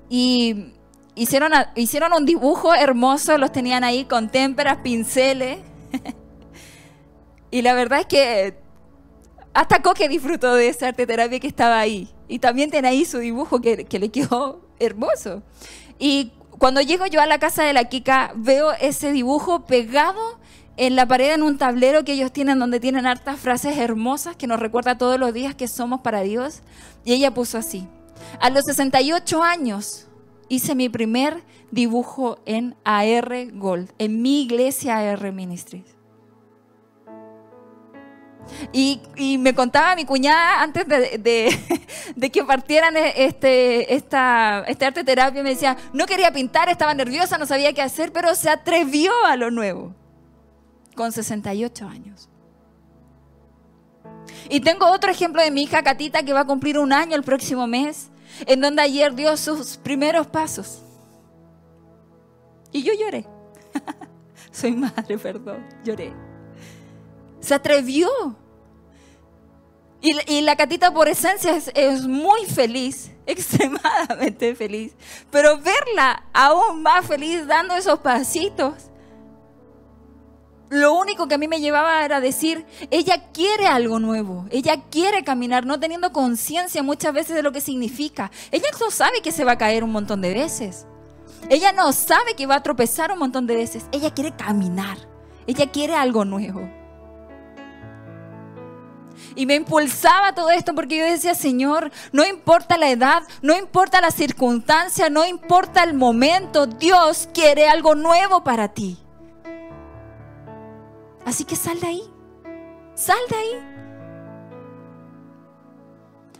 Y 0.09 0.73
hicieron, 1.13 1.51
hicieron 1.75 2.13
un 2.13 2.25
dibujo 2.25 2.73
hermoso, 2.73 3.37
los 3.37 3.51
tenían 3.51 3.83
ahí 3.83 4.05
con 4.05 4.31
témperas, 4.31 4.77
pinceles. 4.77 5.59
y 7.51 7.61
la 7.61 7.75
verdad 7.75 7.99
es 7.99 8.05
que 8.07 8.68
hasta 9.59 9.81
Coque 9.81 10.07
disfrutó 10.07 10.55
de 10.55 10.69
esa 10.69 10.87
arte 10.87 11.05
terapia 11.05 11.37
que 11.37 11.47
estaba 11.47 11.81
ahí. 11.81 12.07
Y 12.29 12.39
también 12.39 12.71
tiene 12.71 12.87
ahí 12.87 13.03
su 13.03 13.17
dibujo 13.17 13.59
que, 13.59 13.83
que 13.83 13.99
le 13.99 14.07
quedó 14.07 14.61
hermoso. 14.79 15.43
Y 15.99 16.31
cuando 16.51 16.79
llego 16.79 17.05
yo 17.07 17.19
a 17.19 17.25
la 17.25 17.39
casa 17.39 17.63
de 17.63 17.73
la 17.73 17.83
Kika, 17.83 18.31
veo 18.35 18.71
ese 18.79 19.11
dibujo 19.11 19.65
pegado 19.65 20.39
en 20.77 20.95
la 20.95 21.05
pared 21.05 21.33
en 21.33 21.43
un 21.43 21.57
tablero 21.57 22.05
que 22.05 22.13
ellos 22.13 22.31
tienen 22.31 22.57
donde 22.57 22.79
tienen 22.79 23.05
hartas 23.05 23.37
frases 23.37 23.77
hermosas 23.77 24.37
que 24.37 24.47
nos 24.47 24.61
recuerda 24.61 24.97
todos 24.97 25.19
los 25.19 25.33
días 25.33 25.55
que 25.55 25.67
somos 25.67 25.99
para 25.99 26.21
Dios. 26.21 26.61
Y 27.03 27.11
ella 27.11 27.33
puso 27.33 27.57
así, 27.57 27.85
a 28.39 28.49
los 28.49 28.63
68 28.63 29.43
años 29.43 30.07
hice 30.47 30.73
mi 30.73 30.87
primer 30.87 31.43
dibujo 31.69 32.39
en 32.45 32.77
AR 32.85 33.51
Gold, 33.51 33.91
en 33.97 34.21
mi 34.21 34.43
iglesia 34.43 34.99
AR 34.99 35.33
Ministries. 35.33 35.98
Y, 38.71 39.37
me 39.39 39.53
contaba 39.53 39.95
mi 39.95 40.05
cuñada 40.05 40.61
antes 40.61 40.87
de, 40.87 42.29
que 42.31 42.43
partieran 42.43 42.95
e, 42.97 43.25
este, 43.25 43.93
esta, 43.93 44.63
este 44.67 44.85
arte 44.85 45.03
terapia, 45.03 45.43
me 45.43 45.49
decía, 45.49 45.77
no 45.93 46.05
quería 46.05 46.31
pintar, 46.31 46.69
estaba 46.69 46.93
nerviosa, 46.93 47.37
no 47.37 47.45
sabía 47.45 47.73
qué 47.73 47.81
hacer, 47.81 48.11
pero 48.11 48.35
se 48.35 48.49
atrevió 48.49 49.11
a 49.25 49.35
lo 49.35 49.51
nuevo, 49.51 49.93
con 50.95 51.11
68 51.11 51.87
años. 51.87 52.29
Y 54.49 54.61
tengo 54.61 54.87
otro 54.87 55.11
ejemplo 55.11 55.41
de 55.41 55.51
mi 55.51 55.63
hija 55.63 55.83
Catita 55.83 56.23
que 56.23 56.33
va 56.33 56.41
a 56.41 56.45
cumplir 56.45 56.77
un 56.77 56.93
año 56.93 57.15
el 57.15 57.23
próximo 57.23 57.67
mes, 57.67 58.09
en 58.45 58.61
donde 58.61 58.81
ayer 58.81 59.13
dio 59.13 59.35
sus 59.37 59.77
primeros 59.77 60.27
pasos. 60.27 60.81
Y 62.71 62.83
yo 62.83 62.93
lloré. 62.93 63.25
Soy 64.51 64.71
madre, 64.71 65.17
perdón, 65.17 65.65
lloré. 65.83 66.13
Se 67.39 67.53
atrevió. 67.53 68.09
Y, 70.01 70.41
la 70.41 70.55
catita 70.55 70.93
por 70.93 71.09
esencia 71.09 71.59
es, 71.75 72.07
muy 72.07 72.45
feliz, 72.45 73.11
extremadamente 73.25 74.55
feliz. 74.55 74.93
Pero 75.29 75.59
verla 75.59 76.23
aún 76.33 76.81
más 76.81 77.05
feliz 77.05 77.45
dando 77.45 77.75
esos 77.75 77.99
pasitos, 77.99 78.89
lo 80.69 80.93
único 80.93 81.27
que 81.27 81.35
a 81.35 81.37
mí 81.39 81.47
me 81.47 81.59
llevaba 81.59 82.05
era 82.05 82.21
decir, 82.21 82.65
ella 82.91 83.31
quiere 83.33 83.65
algo 83.65 83.99
nuevo, 83.99 84.45
ella 84.51 84.83
quiere 84.91 85.23
caminar, 85.23 85.65
no 85.65 85.79
teniendo 85.79 86.13
conciencia 86.13 86.83
muchas 86.83 87.11
veces 87.11 87.35
de 87.35 87.41
lo 87.41 87.51
que 87.51 87.59
significa. 87.59 88.31
Ella 88.51 88.67
no 88.79 88.91
sabe 88.91 89.21
que 89.21 89.31
se 89.31 89.43
va 89.43 89.53
a 89.53 89.57
caer 89.57 89.83
un 89.83 89.91
montón 89.91 90.21
de 90.21 90.33
veces. 90.33 90.85
Ella 91.49 91.71
no 91.71 91.91
sabe 91.91 92.35
que 92.35 92.45
va 92.45 92.55
a 92.55 92.63
tropezar 92.63 93.11
un 93.11 93.17
montón 93.17 93.47
de 93.47 93.55
veces. 93.55 93.85
Ella 93.91 94.13
quiere 94.13 94.35
caminar, 94.35 94.97
ella 95.47 95.71
quiere 95.71 95.95
algo 95.95 96.23
nuevo. 96.23 96.78
Y 99.39 99.45
me 99.45 99.55
impulsaba 99.55 100.35
todo 100.35 100.49
esto 100.49 100.75
porque 100.75 100.97
yo 100.97 101.05
decía, 101.05 101.33
Señor, 101.33 101.93
no 102.11 102.25
importa 102.25 102.77
la 102.77 102.89
edad, 102.89 103.23
no 103.41 103.55
importa 103.55 104.01
la 104.01 104.11
circunstancia, 104.11 105.09
no 105.09 105.25
importa 105.25 105.81
el 105.81 105.93
momento, 105.93 106.67
Dios 106.67 107.29
quiere 107.33 107.69
algo 107.69 107.95
nuevo 107.95 108.43
para 108.43 108.67
ti. 108.73 108.97
Así 111.23 111.45
que 111.45 111.55
sal 111.55 111.79
de 111.79 111.87
ahí, 111.87 112.03
sal 112.95 113.19
de 113.29 113.35
ahí. 113.37 113.53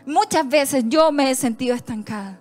Muchas 0.04 0.46
veces 0.46 0.84
yo 0.86 1.10
me 1.10 1.30
he 1.30 1.34
sentido 1.34 1.74
estancada. 1.74 2.38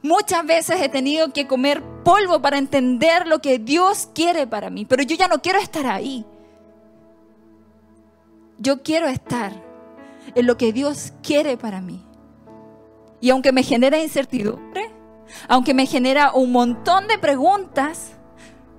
Muchas 0.00 0.46
veces 0.46 0.80
he 0.80 0.88
tenido 0.88 1.30
que 1.34 1.46
comer 1.46 1.82
polvo 2.04 2.40
para 2.40 2.56
entender 2.56 3.26
lo 3.26 3.40
que 3.40 3.58
Dios 3.58 4.08
quiere 4.14 4.46
para 4.46 4.70
mí, 4.70 4.86
pero 4.86 5.02
yo 5.02 5.14
ya 5.14 5.28
no 5.28 5.42
quiero 5.42 5.58
estar 5.58 5.84
ahí. 5.84 6.24
Yo 8.58 8.82
quiero 8.82 9.06
estar 9.06 9.52
en 10.34 10.46
lo 10.46 10.56
que 10.56 10.72
Dios 10.72 11.12
quiere 11.22 11.56
para 11.56 11.80
mí. 11.80 12.04
Y 13.20 13.30
aunque 13.30 13.52
me 13.52 13.62
genera 13.62 13.98
incertidumbre, 13.98 14.90
aunque 15.48 15.74
me 15.74 15.86
genera 15.86 16.32
un 16.32 16.52
montón 16.52 17.06
de 17.06 17.18
preguntas, 17.18 18.12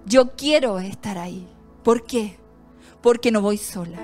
yo 0.06 0.36
quiero 0.36 0.80
estar 0.80 1.18
ahí. 1.18 1.48
¿Por 1.84 2.06
qué? 2.06 2.38
Porque 3.02 3.32
no 3.32 3.42
voy 3.42 3.58
sola. 3.58 3.98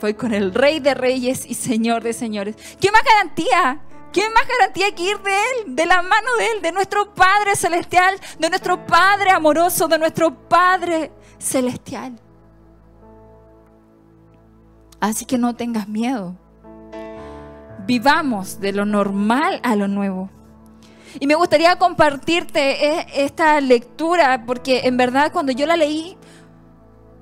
Voy 0.00 0.14
con 0.14 0.32
el 0.32 0.54
Rey 0.54 0.80
de 0.80 0.94
Reyes 0.94 1.44
y 1.46 1.54
Señor 1.54 2.02
de 2.02 2.12
Señores. 2.12 2.56
¿Qué 2.80 2.90
más 2.90 3.02
garantía? 3.04 3.82
¿Qué 4.12 4.22
más 4.30 4.48
garantía 4.48 4.94
que 4.94 5.02
ir 5.02 5.18
de 5.18 5.30
Él, 5.30 5.76
de 5.76 5.84
la 5.84 6.00
mano 6.00 6.28
de 6.38 6.52
Él, 6.52 6.62
de 6.62 6.72
nuestro 6.72 7.14
Padre 7.14 7.54
Celestial, 7.54 8.18
de 8.38 8.48
nuestro 8.48 8.86
Padre 8.86 9.30
amoroso, 9.30 9.88
de 9.88 9.98
nuestro 9.98 10.48
Padre 10.48 11.12
Celestial? 11.38 12.18
Así 15.06 15.24
que 15.24 15.38
no 15.38 15.54
tengas 15.54 15.86
miedo. 15.86 16.34
Vivamos 17.86 18.58
de 18.58 18.72
lo 18.72 18.84
normal 18.84 19.60
a 19.62 19.76
lo 19.76 19.86
nuevo. 19.86 20.30
Y 21.20 21.28
me 21.28 21.36
gustaría 21.36 21.76
compartirte 21.76 22.84
e, 22.84 23.24
esta 23.24 23.60
lectura 23.60 24.42
porque 24.46 24.80
en 24.84 24.96
verdad 24.96 25.30
cuando 25.32 25.52
yo 25.52 25.64
la 25.64 25.76
leí 25.76 26.16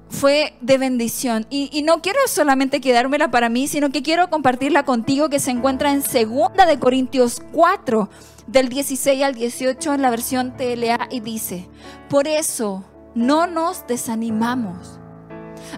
fue 0.09 0.55
de 0.63 0.79
bendición. 0.79 1.47
Y, 1.51 1.83
no 1.83 2.01
quiero 2.01 2.21
solamente 2.27 2.81
quedármela 2.81 3.31
para 3.31 3.51
mí, 3.51 3.69
sino 3.69 3.91
que 3.91 4.03
quiero 4.03 4.31
compartirla 4.31 4.87
contigo 4.87 5.29
que 5.29 5.39
se 5.39 5.51
encuentra 5.51 5.93
en 5.93 6.01
2 6.01 6.67
de 6.67 6.79
Corintios 6.79 7.43
4, 7.53 8.09
del 8.47 8.71
16 8.71 9.23
al 9.23 9.35
18 9.35 9.93
en 9.93 10.01
la 10.01 10.09
versión 10.09 10.57
TLA 10.57 11.09
y 11.11 11.21
dice, 11.21 11.69
por 12.09 12.29
eso 12.29 12.83
no 13.15 13.47
nos 13.47 13.87
desanimamos 13.87 15.01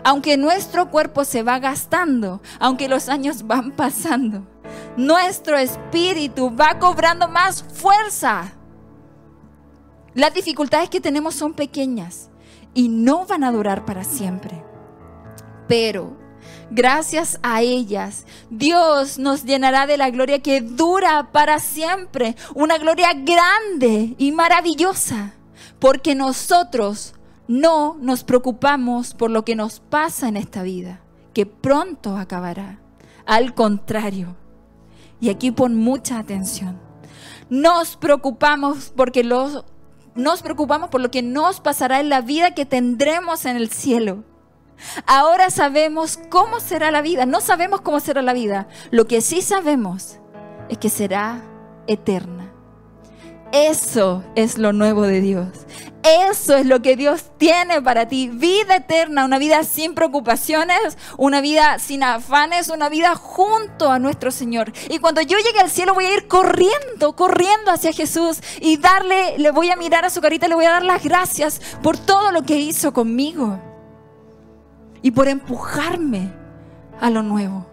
aunque 0.05 0.37
nuestro 0.37 0.91
cuerpo 0.91 1.25
se 1.25 1.43
va 1.43 1.59
gastando, 1.59 2.41
aunque 2.59 2.89
los 2.89 3.09
años 3.09 3.47
van 3.47 3.73
pasando, 3.73 4.47
nuestro 4.97 5.57
espíritu 5.59 6.55
va 6.55 6.79
cobrando 6.79 7.29
más 7.29 7.63
fuerza. 7.63 8.53
Las 10.15 10.33
dificultades 10.33 10.89
que 10.89 11.01
tenemos 11.01 11.35
son 11.35 11.53
pequeñas 11.53 12.31
y 12.73 12.89
no 12.89 13.27
van 13.27 13.45
a 13.45 13.53
durar 13.53 13.85
para 13.85 14.05
siempre. 14.05 14.63
Pero 15.69 16.17
gracias 16.71 17.39
a 17.43 17.63
ellas, 17.63 18.25
Dios 18.51 19.19
nos 19.19 19.45
llenará 19.45 19.87
de 19.87 19.97
la 19.97 20.11
gloria 20.11 20.41
que 20.41 20.61
dura 20.61 21.31
para 21.33 21.59
siempre, 21.59 22.37
una 22.55 22.79
gloria 22.79 23.13
grande 23.15 24.15
y 24.19 24.33
maravillosa, 24.33 25.35
porque 25.79 26.15
nosotros 26.15 27.16
no 27.49 27.97
nos 28.01 28.25
preocupamos 28.25 29.15
por 29.15 29.31
lo 29.31 29.45
que 29.45 29.57
nos 29.57 29.81
pasa 29.81 30.29
en 30.29 30.37
esta 30.37 30.63
vida, 30.63 31.01
que 31.33 31.47
pronto 31.47 32.17
acabará. 32.17 32.81
Al 33.25 33.55
contrario, 33.55 34.37
y 35.21 35.31
aquí 35.31 35.51
pon 35.51 35.77
mucha 35.77 36.19
atención, 36.19 36.79
nos 37.49 37.97
preocupamos 37.97 38.93
porque 38.97 39.25
los, 39.25 39.65
nos 40.15 40.43
preocupamos 40.43 40.91
por 40.91 41.01
lo 41.01 41.11
que 41.11 41.23
nos 41.23 41.61
pasará 41.61 42.01
en 42.01 42.09
la 42.09 42.21
vida 42.21 42.55
que 42.55 42.67
tendremos 42.67 43.45
en 43.45 43.57
el 43.57 43.71
cielo. 43.71 44.25
Ahora 45.07 45.51
sabemos 45.51 46.19
cómo 46.31 46.61
será 46.61 46.91
la 46.91 47.03
vida. 47.03 47.27
No 47.27 47.41
sabemos 47.41 47.81
cómo 47.81 48.01
será 48.01 48.23
la 48.23 48.33
vida. 48.33 48.69
Lo 48.91 49.07
que 49.07 49.21
sí 49.21 49.43
sabemos 49.43 50.19
es 50.69 50.79
que 50.79 50.91
será 50.91 51.43
eterna. 51.87 52.46
Eso 53.53 54.25
es 54.35 54.59
lo 54.59 54.73
nuevo 54.73 55.03
de 55.03 55.21
Dios. 55.21 55.49
Eso 56.03 56.55
es 56.57 56.67
lo 56.67 56.83
que 56.83 56.95
Dios 56.95 57.33
tiene 57.37 57.83
para 57.83 58.07
ti. 58.07 58.29
Vida 58.29 58.77
eterna, 58.77 59.25
una 59.25 59.39
vida 59.39 59.65
sin 59.65 59.95
preocupaciones, 59.95 60.97
una 61.17 61.41
vida 61.41 61.81
sin 61.81 62.05
afanes, 62.05 62.69
una 62.69 62.89
vida 62.89 63.17
junto 63.17 63.91
a 63.91 63.99
nuestro 63.99 64.31
Señor. 64.31 64.73
Y 64.89 64.99
cuando 64.99 65.21
yo 65.21 65.37
llegue 65.39 65.59
al 65.59 65.71
cielo 65.71 65.95
voy 65.95 66.05
a 66.05 66.15
ir 66.15 66.29
corriendo, 66.29 67.17
corriendo 67.17 67.73
hacia 67.73 67.93
Jesús 67.93 68.41
y 68.61 68.77
darle, 68.77 69.37
le 69.39 69.51
voy 69.51 69.71
a 69.71 69.77
mirar 69.77 70.05
a 70.05 70.11
su 70.11 70.21
carita, 70.21 70.47
le 70.47 70.55
voy 70.55 70.67
a 70.67 70.71
dar 70.71 70.85
las 70.85 71.03
gracias 71.03 71.61
por 71.83 71.99
todo 71.99 72.31
lo 72.31 72.45
que 72.45 72.57
hizo 72.57 72.93
conmigo 72.93 73.59
y 75.03 75.11
por 75.11 75.27
empujarme 75.27 76.33
a 77.01 77.11
lo 77.11 77.23
nuevo. 77.23 77.67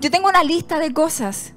Yo 0.00 0.10
tengo 0.10 0.28
una 0.28 0.44
lista 0.44 0.78
de 0.78 0.92
cosas. 0.92 1.54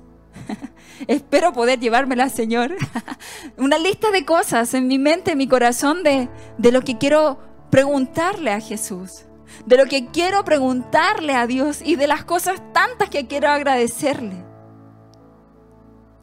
Espero 1.06 1.54
poder 1.54 1.80
llevármela, 1.80 2.30
Señor. 2.30 2.76
una 3.58 3.78
lista 3.78 4.10
de 4.12 4.26
cosas 4.26 4.74
en 4.74 4.88
mi 4.88 4.98
mente, 4.98 5.32
en 5.32 5.38
mi 5.38 5.48
corazón, 5.48 6.04
de, 6.04 6.30
de 6.58 6.72
lo 6.72 6.82
que 6.82 6.98
quiero 6.98 7.40
preguntarle 7.70 8.52
a 8.52 8.60
Jesús. 8.60 9.26
De 9.66 9.78
lo 9.78 9.86
que 9.86 10.08
quiero 10.08 10.44
preguntarle 10.44 11.34
a 11.34 11.48
Dios 11.48 11.82
y 11.84 11.96
de 11.96 12.08
las 12.08 12.24
cosas 12.26 12.62
tantas 12.74 13.10
que 13.10 13.28
quiero 13.28 13.50
agradecerle. 13.50 14.44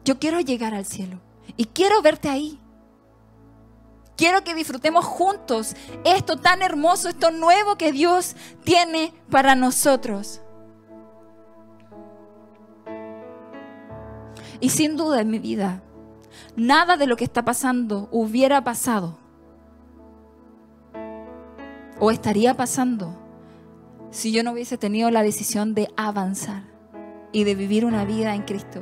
Yo 0.03 0.19
quiero 0.19 0.39
llegar 0.39 0.73
al 0.73 0.85
cielo 0.85 1.19
y 1.57 1.65
quiero 1.65 2.01
verte 2.01 2.29
ahí. 2.29 2.59
Quiero 4.15 4.43
que 4.43 4.53
disfrutemos 4.53 5.03
juntos 5.03 5.75
esto 6.05 6.37
tan 6.37 6.61
hermoso, 6.61 7.09
esto 7.09 7.31
nuevo 7.31 7.75
que 7.77 7.91
Dios 7.91 8.35
tiene 8.63 9.13
para 9.29 9.55
nosotros. 9.55 10.41
Y 14.59 14.69
sin 14.69 14.97
duda 14.97 15.21
en 15.21 15.29
mi 15.29 15.39
vida, 15.39 15.83
nada 16.55 16.97
de 16.97 17.07
lo 17.07 17.15
que 17.15 17.23
está 17.23 17.43
pasando 17.43 18.07
hubiera 18.11 18.63
pasado 18.63 19.17
o 21.99 22.11
estaría 22.11 22.55
pasando 22.55 23.15
si 24.11 24.31
yo 24.31 24.43
no 24.43 24.51
hubiese 24.51 24.77
tenido 24.77 25.11
la 25.11 25.23
decisión 25.23 25.73
de 25.73 25.89
avanzar 25.97 26.63
y 27.31 27.43
de 27.43 27.53
vivir 27.53 27.83
una 27.83 28.05
vida 28.05 28.33
en 28.33 28.43
Cristo. 28.43 28.81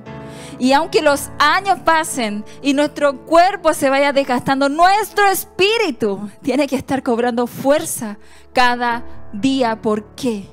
Y 0.59 0.73
aunque 0.73 1.01
los 1.01 1.31
años 1.39 1.79
pasen 1.79 2.45
y 2.61 2.73
nuestro 2.73 3.25
cuerpo 3.25 3.73
se 3.73 3.89
vaya 3.89 4.13
desgastando, 4.13 4.69
nuestro 4.69 5.25
espíritu 5.25 6.29
tiene 6.43 6.67
que 6.67 6.75
estar 6.75 7.01
cobrando 7.01 7.47
fuerza 7.47 8.19
cada 8.53 9.03
día. 9.33 9.81
¿Por 9.81 10.13
qué? 10.13 10.45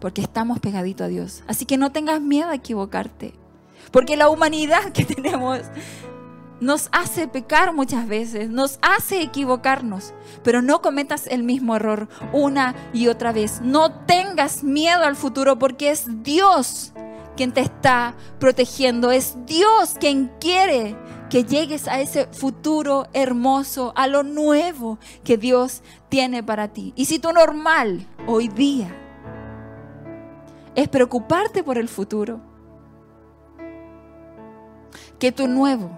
Porque 0.00 0.20
estamos 0.22 0.60
pegaditos 0.60 1.06
a 1.06 1.08
Dios. 1.08 1.42
Así 1.48 1.66
que 1.66 1.76
no 1.76 1.90
tengas 1.90 2.20
miedo 2.20 2.50
a 2.50 2.54
equivocarte. 2.54 3.34
Porque 3.90 4.16
la 4.16 4.28
humanidad 4.28 4.92
que 4.92 5.04
tenemos 5.04 5.60
nos 6.60 6.88
hace 6.92 7.28
pecar 7.28 7.72
muchas 7.74 8.06
veces, 8.08 8.48
nos 8.48 8.78
hace 8.80 9.20
equivocarnos, 9.20 10.14
pero 10.42 10.62
no 10.62 10.80
cometas 10.80 11.26
el 11.26 11.42
mismo 11.42 11.76
error 11.76 12.08
una 12.32 12.74
y 12.92 13.08
otra 13.08 13.32
vez. 13.32 13.60
No 13.60 13.92
tengas 14.06 14.62
miedo 14.62 15.02
al 15.02 15.16
futuro 15.16 15.58
porque 15.58 15.90
es 15.90 16.22
Dios 16.22 16.92
quien 17.36 17.52
te 17.52 17.60
está 17.60 18.14
protegiendo. 18.38 19.10
Es 19.10 19.36
Dios 19.46 19.96
quien 19.98 20.30
quiere 20.40 20.96
que 21.28 21.44
llegues 21.44 21.88
a 21.88 22.00
ese 22.00 22.26
futuro 22.28 23.08
hermoso, 23.12 23.92
a 23.96 24.06
lo 24.06 24.22
nuevo 24.22 24.98
que 25.24 25.36
Dios 25.36 25.82
tiene 26.08 26.42
para 26.42 26.68
ti. 26.68 26.92
Y 26.96 27.06
si 27.06 27.18
tu 27.18 27.32
normal 27.32 28.06
hoy 28.26 28.48
día 28.48 28.94
es 30.74 30.88
preocuparte 30.88 31.62
por 31.62 31.78
el 31.78 31.88
futuro, 31.88 32.40
que 35.18 35.32
tu 35.32 35.48
nuevo 35.48 35.90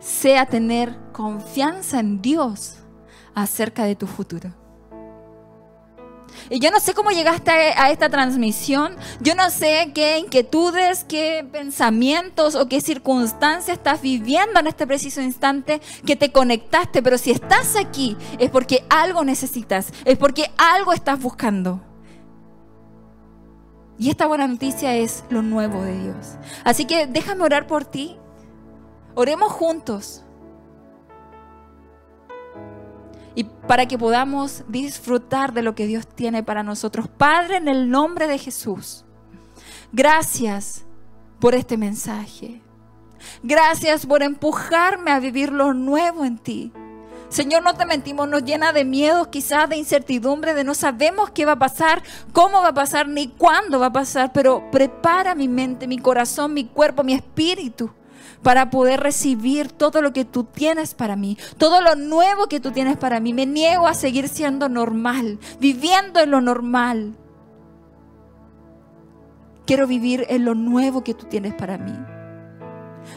sea 0.00 0.46
tener 0.46 0.96
confianza 1.12 2.00
en 2.00 2.22
Dios 2.22 2.76
acerca 3.34 3.84
de 3.84 3.96
tu 3.96 4.06
futuro. 4.06 4.52
Y 6.50 6.60
yo 6.60 6.70
no 6.70 6.80
sé 6.80 6.94
cómo 6.94 7.10
llegaste 7.10 7.50
a 7.50 7.90
esta 7.90 8.08
transmisión, 8.08 8.96
yo 9.20 9.34
no 9.34 9.50
sé 9.50 9.92
qué 9.94 10.18
inquietudes, 10.18 11.04
qué 11.04 11.46
pensamientos 11.50 12.54
o 12.54 12.68
qué 12.68 12.80
circunstancias 12.80 13.76
estás 13.76 14.00
viviendo 14.00 14.60
en 14.60 14.66
este 14.66 14.86
preciso 14.86 15.20
instante 15.20 15.80
que 16.06 16.16
te 16.16 16.32
conectaste, 16.32 17.02
pero 17.02 17.18
si 17.18 17.32
estás 17.32 17.76
aquí 17.76 18.16
es 18.38 18.50
porque 18.50 18.84
algo 18.88 19.24
necesitas, 19.24 19.92
es 20.04 20.16
porque 20.16 20.50
algo 20.56 20.92
estás 20.92 21.20
buscando. 21.20 21.87
Y 23.98 24.10
esta 24.10 24.26
buena 24.26 24.46
noticia 24.46 24.94
es 24.94 25.24
lo 25.28 25.42
nuevo 25.42 25.82
de 25.82 25.98
Dios. 25.98 26.36
Así 26.64 26.84
que 26.84 27.06
déjame 27.06 27.42
orar 27.42 27.66
por 27.66 27.84
ti. 27.84 28.16
Oremos 29.14 29.52
juntos. 29.52 30.24
y 33.38 33.44
para 33.44 33.86
que 33.86 33.96
podamos 33.96 34.64
disfrutar 34.66 35.52
de 35.52 35.62
lo 35.62 35.76
que 35.76 35.86
Dios 35.86 36.08
tiene 36.08 36.42
para 36.42 36.64
nosotros. 36.64 37.06
Padre, 37.06 37.58
en 37.58 37.68
el 37.68 37.88
nombre 37.88 38.26
de 38.26 38.36
Jesús, 38.36 39.04
gracias 39.92 40.84
por 41.38 41.54
este 41.54 41.76
mensaje. 41.76 42.60
Gracias 43.44 44.06
por 44.06 44.24
empujarme 44.24 45.12
a 45.12 45.20
vivir 45.20 45.52
lo 45.52 45.72
nuevo 45.72 46.24
en 46.24 46.38
ti. 46.38 46.72
Señor, 47.28 47.62
no 47.62 47.74
te 47.74 47.84
mentimos, 47.84 48.28
nos 48.28 48.44
llena 48.44 48.72
de 48.72 48.84
miedo, 48.84 49.30
quizás 49.30 49.68
de 49.68 49.76
incertidumbre, 49.76 50.54
de 50.54 50.64
no 50.64 50.74
sabemos 50.74 51.30
qué 51.30 51.44
va 51.44 51.52
a 51.52 51.58
pasar, 51.58 52.02
cómo 52.32 52.62
va 52.62 52.68
a 52.68 52.74
pasar, 52.74 53.06
ni 53.06 53.28
cuándo 53.28 53.78
va 53.78 53.86
a 53.86 53.92
pasar, 53.92 54.32
pero 54.32 54.70
prepara 54.70 55.34
mi 55.34 55.46
mente, 55.46 55.86
mi 55.86 55.98
corazón, 55.98 56.54
mi 56.54 56.64
cuerpo, 56.64 57.04
mi 57.04 57.12
espíritu 57.12 57.90
para 58.42 58.70
poder 58.70 59.00
recibir 59.00 59.72
todo 59.72 60.00
lo 60.00 60.12
que 60.12 60.24
tú 60.24 60.44
tienes 60.44 60.94
para 60.94 61.16
mí, 61.16 61.36
todo 61.56 61.80
lo 61.80 61.96
nuevo 61.96 62.46
que 62.46 62.60
tú 62.60 62.70
tienes 62.70 62.96
para 62.96 63.20
mí. 63.20 63.34
Me 63.34 63.46
niego 63.46 63.86
a 63.86 63.94
seguir 63.94 64.28
siendo 64.28 64.68
normal, 64.68 65.38
viviendo 65.60 66.20
en 66.20 66.30
lo 66.30 66.40
normal. 66.40 67.16
Quiero 69.66 69.86
vivir 69.86 70.24
en 70.28 70.44
lo 70.44 70.54
nuevo 70.54 71.04
que 71.04 71.14
tú 71.14 71.26
tienes 71.26 71.52
para 71.54 71.78
mí. 71.78 71.92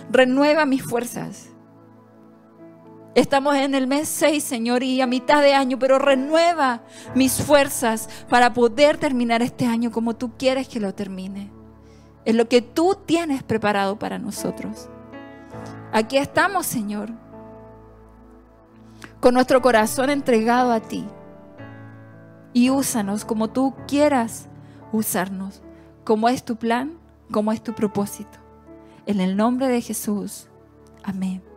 Renueva 0.10 0.66
mis 0.66 0.84
fuerzas. 0.84 1.51
Estamos 3.14 3.56
en 3.56 3.76
el 3.76 3.88
mes 3.88 4.08
6, 4.08 4.42
Señor, 4.42 4.84
y 4.84 5.02
a 5.02 5.08
mitad 5.08 5.42
de 5.42 5.54
año, 5.54 5.78
pero 5.78 6.00
renueva 6.00 6.84
mis 7.14 7.42
fuerzas 7.42 8.08
para 8.30 8.54
poder 8.54 8.98
terminar 8.98 9.42
este 9.42 9.66
año 9.66 9.92
como 9.92 10.16
tú 10.16 10.32
quieres 10.38 10.70
que 10.70 10.80
lo 10.80 10.94
termine. 10.94 11.52
Es 12.24 12.36
lo 12.36 12.48
que 12.48 12.62
tú 12.62 12.98
tienes 13.06 13.44
preparado 13.44 14.00
para 14.00 14.18
nosotros. 14.18 14.88
Aquí 15.92 16.18
estamos, 16.18 16.66
Señor, 16.66 17.10
con 19.20 19.34
nuestro 19.34 19.62
corazón 19.62 20.10
entregado 20.10 20.72
a 20.72 20.80
ti. 20.80 21.06
Y 22.54 22.70
úsanos 22.70 23.26
como 23.26 23.50
tú 23.50 23.76
quieras 23.88 24.48
usarnos, 24.94 25.62
como 26.06 26.30
es 26.30 26.46
tu 26.46 26.56
plan, 26.56 26.98
como 27.30 27.52
es 27.52 27.62
tu 27.62 27.74
propósito. 27.74 28.40
En 29.06 29.20
el 29.20 29.36
nombre 29.36 29.68
de 29.68 29.82
Jesús. 29.82 30.48
Amén. 31.04 31.51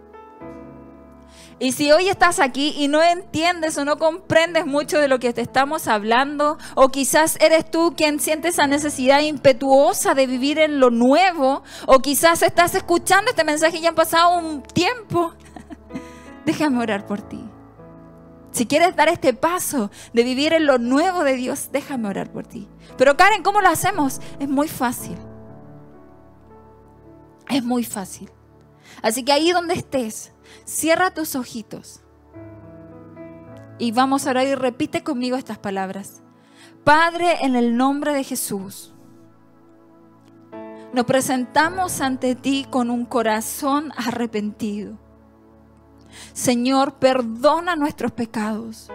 Y 1.58 1.72
si 1.72 1.92
hoy 1.92 2.08
estás 2.08 2.40
aquí 2.40 2.74
y 2.76 2.88
no 2.88 3.02
entiendes 3.02 3.78
o 3.78 3.84
no 3.84 3.96
comprendes 3.96 4.66
mucho 4.66 4.98
de 4.98 5.08
lo 5.08 5.18
que 5.18 5.32
te 5.32 5.40
estamos 5.40 5.86
hablando, 5.86 6.58
o 6.74 6.88
quizás 6.88 7.36
eres 7.40 7.70
tú 7.70 7.94
quien 7.96 8.18
siente 8.18 8.48
esa 8.48 8.66
necesidad 8.66 9.20
impetuosa 9.20 10.14
de 10.14 10.26
vivir 10.26 10.58
en 10.58 10.80
lo 10.80 10.90
nuevo, 10.90 11.62
o 11.86 12.00
quizás 12.00 12.42
estás 12.42 12.74
escuchando 12.74 13.30
este 13.30 13.44
mensaje 13.44 13.78
y 13.78 13.82
ya 13.82 13.90
han 13.90 13.94
pasado 13.94 14.36
un 14.36 14.62
tiempo, 14.62 15.32
déjame 16.44 16.82
orar 16.82 17.06
por 17.06 17.22
ti. 17.22 17.44
Si 18.50 18.66
quieres 18.66 18.94
dar 18.94 19.08
este 19.08 19.34
paso 19.34 19.90
de 20.12 20.22
vivir 20.22 20.52
en 20.52 20.66
lo 20.66 20.78
nuevo 20.78 21.24
de 21.24 21.34
Dios, 21.34 21.70
déjame 21.72 22.08
orar 22.08 22.30
por 22.30 22.46
ti. 22.46 22.68
Pero 22.96 23.16
Karen, 23.16 23.42
¿cómo 23.42 23.60
lo 23.60 23.68
hacemos? 23.68 24.20
Es 24.38 24.48
muy 24.48 24.68
fácil. 24.68 25.18
Es 27.48 27.64
muy 27.64 27.82
fácil. 27.82 28.30
Así 29.02 29.24
que 29.24 29.32
ahí 29.32 29.50
donde 29.50 29.74
estés, 29.74 30.33
Cierra 30.64 31.12
tus 31.12 31.34
ojitos. 31.36 32.00
Y 33.78 33.92
vamos 33.92 34.26
a 34.26 34.30
orar 34.30 34.46
y 34.46 34.54
repite 34.54 35.02
conmigo 35.02 35.36
estas 35.36 35.58
palabras. 35.58 36.22
Padre, 36.84 37.38
en 37.42 37.56
el 37.56 37.76
nombre 37.76 38.12
de 38.12 38.24
Jesús, 38.24 38.94
nos 40.92 41.06
presentamos 41.06 42.00
ante 42.00 42.36
ti 42.36 42.66
con 42.70 42.90
un 42.90 43.04
corazón 43.04 43.92
arrepentido. 43.96 44.96
Señor, 46.32 46.94
perdona 46.94 47.74
nuestros 47.74 48.12
pecados. 48.12 48.90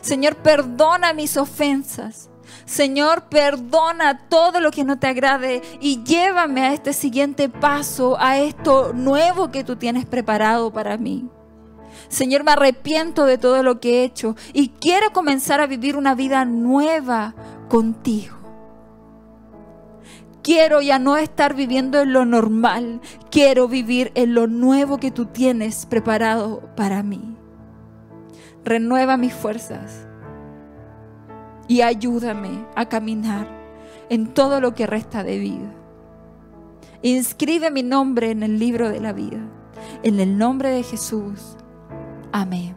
Señor, 0.00 0.36
perdona 0.36 1.12
mis 1.12 1.36
ofensas. 1.36 2.30
Señor, 2.64 3.24
perdona 3.28 4.28
todo 4.28 4.60
lo 4.60 4.70
que 4.70 4.84
no 4.84 4.98
te 4.98 5.06
agrade 5.06 5.62
y 5.80 6.02
llévame 6.02 6.62
a 6.62 6.72
este 6.72 6.92
siguiente 6.92 7.48
paso, 7.48 8.16
a 8.18 8.38
esto 8.38 8.92
nuevo 8.92 9.50
que 9.50 9.64
tú 9.64 9.76
tienes 9.76 10.04
preparado 10.04 10.72
para 10.72 10.96
mí. 10.96 11.28
Señor, 12.08 12.44
me 12.44 12.52
arrepiento 12.52 13.24
de 13.24 13.38
todo 13.38 13.62
lo 13.62 13.80
que 13.80 14.00
he 14.00 14.04
hecho 14.04 14.36
y 14.52 14.70
quiero 14.70 15.12
comenzar 15.12 15.60
a 15.60 15.66
vivir 15.66 15.96
una 15.96 16.14
vida 16.14 16.44
nueva 16.44 17.34
contigo. 17.68 18.36
Quiero 20.42 20.80
ya 20.80 21.00
no 21.00 21.16
estar 21.16 21.54
viviendo 21.54 22.00
en 22.00 22.12
lo 22.12 22.24
normal, 22.24 23.00
quiero 23.30 23.66
vivir 23.66 24.12
en 24.14 24.34
lo 24.34 24.46
nuevo 24.46 24.98
que 24.98 25.10
tú 25.10 25.26
tienes 25.26 25.86
preparado 25.86 26.62
para 26.76 27.02
mí. 27.02 27.36
Renueva 28.64 29.16
mis 29.16 29.34
fuerzas 29.34 30.05
y 31.68 31.82
ayúdame 31.82 32.66
a 32.74 32.88
caminar 32.88 33.48
en 34.08 34.32
todo 34.32 34.60
lo 34.60 34.74
que 34.74 34.86
resta 34.86 35.22
de 35.22 35.38
vida. 35.38 35.74
Inscribe 37.02 37.70
mi 37.70 37.82
nombre 37.82 38.30
en 38.30 38.42
el 38.42 38.58
libro 38.58 38.88
de 38.88 39.00
la 39.00 39.12
vida. 39.12 39.38
En 40.02 40.20
el 40.20 40.38
nombre 40.38 40.70
de 40.70 40.82
Jesús. 40.82 41.56
Amén. 42.32 42.76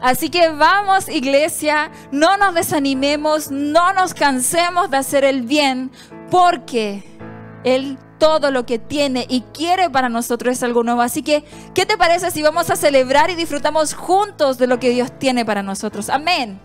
Así 0.00 0.30
que 0.30 0.50
vamos 0.50 1.08
iglesia, 1.08 1.90
no 2.12 2.36
nos 2.36 2.54
desanimemos, 2.54 3.50
no 3.50 3.92
nos 3.92 4.14
cansemos 4.14 4.90
de 4.90 4.96
hacer 4.96 5.24
el 5.24 5.42
bien, 5.42 5.90
porque 6.30 7.04
Él 7.64 7.98
todo 8.18 8.50
lo 8.50 8.66
que 8.66 8.78
tiene 8.78 9.26
y 9.28 9.40
quiere 9.52 9.88
para 9.88 10.08
nosotros 10.08 10.52
es 10.52 10.62
algo 10.62 10.82
nuevo. 10.84 11.00
Así 11.00 11.22
que, 11.22 11.44
¿qué 11.74 11.86
te 11.86 11.96
parece 11.96 12.30
si 12.30 12.42
vamos 12.42 12.70
a 12.70 12.76
celebrar 12.76 13.30
y 13.30 13.34
disfrutamos 13.34 13.94
juntos 13.94 14.58
de 14.58 14.66
lo 14.66 14.78
que 14.78 14.90
Dios 14.90 15.10
tiene 15.18 15.44
para 15.44 15.62
nosotros? 15.62 16.10
Amén. 16.10 16.60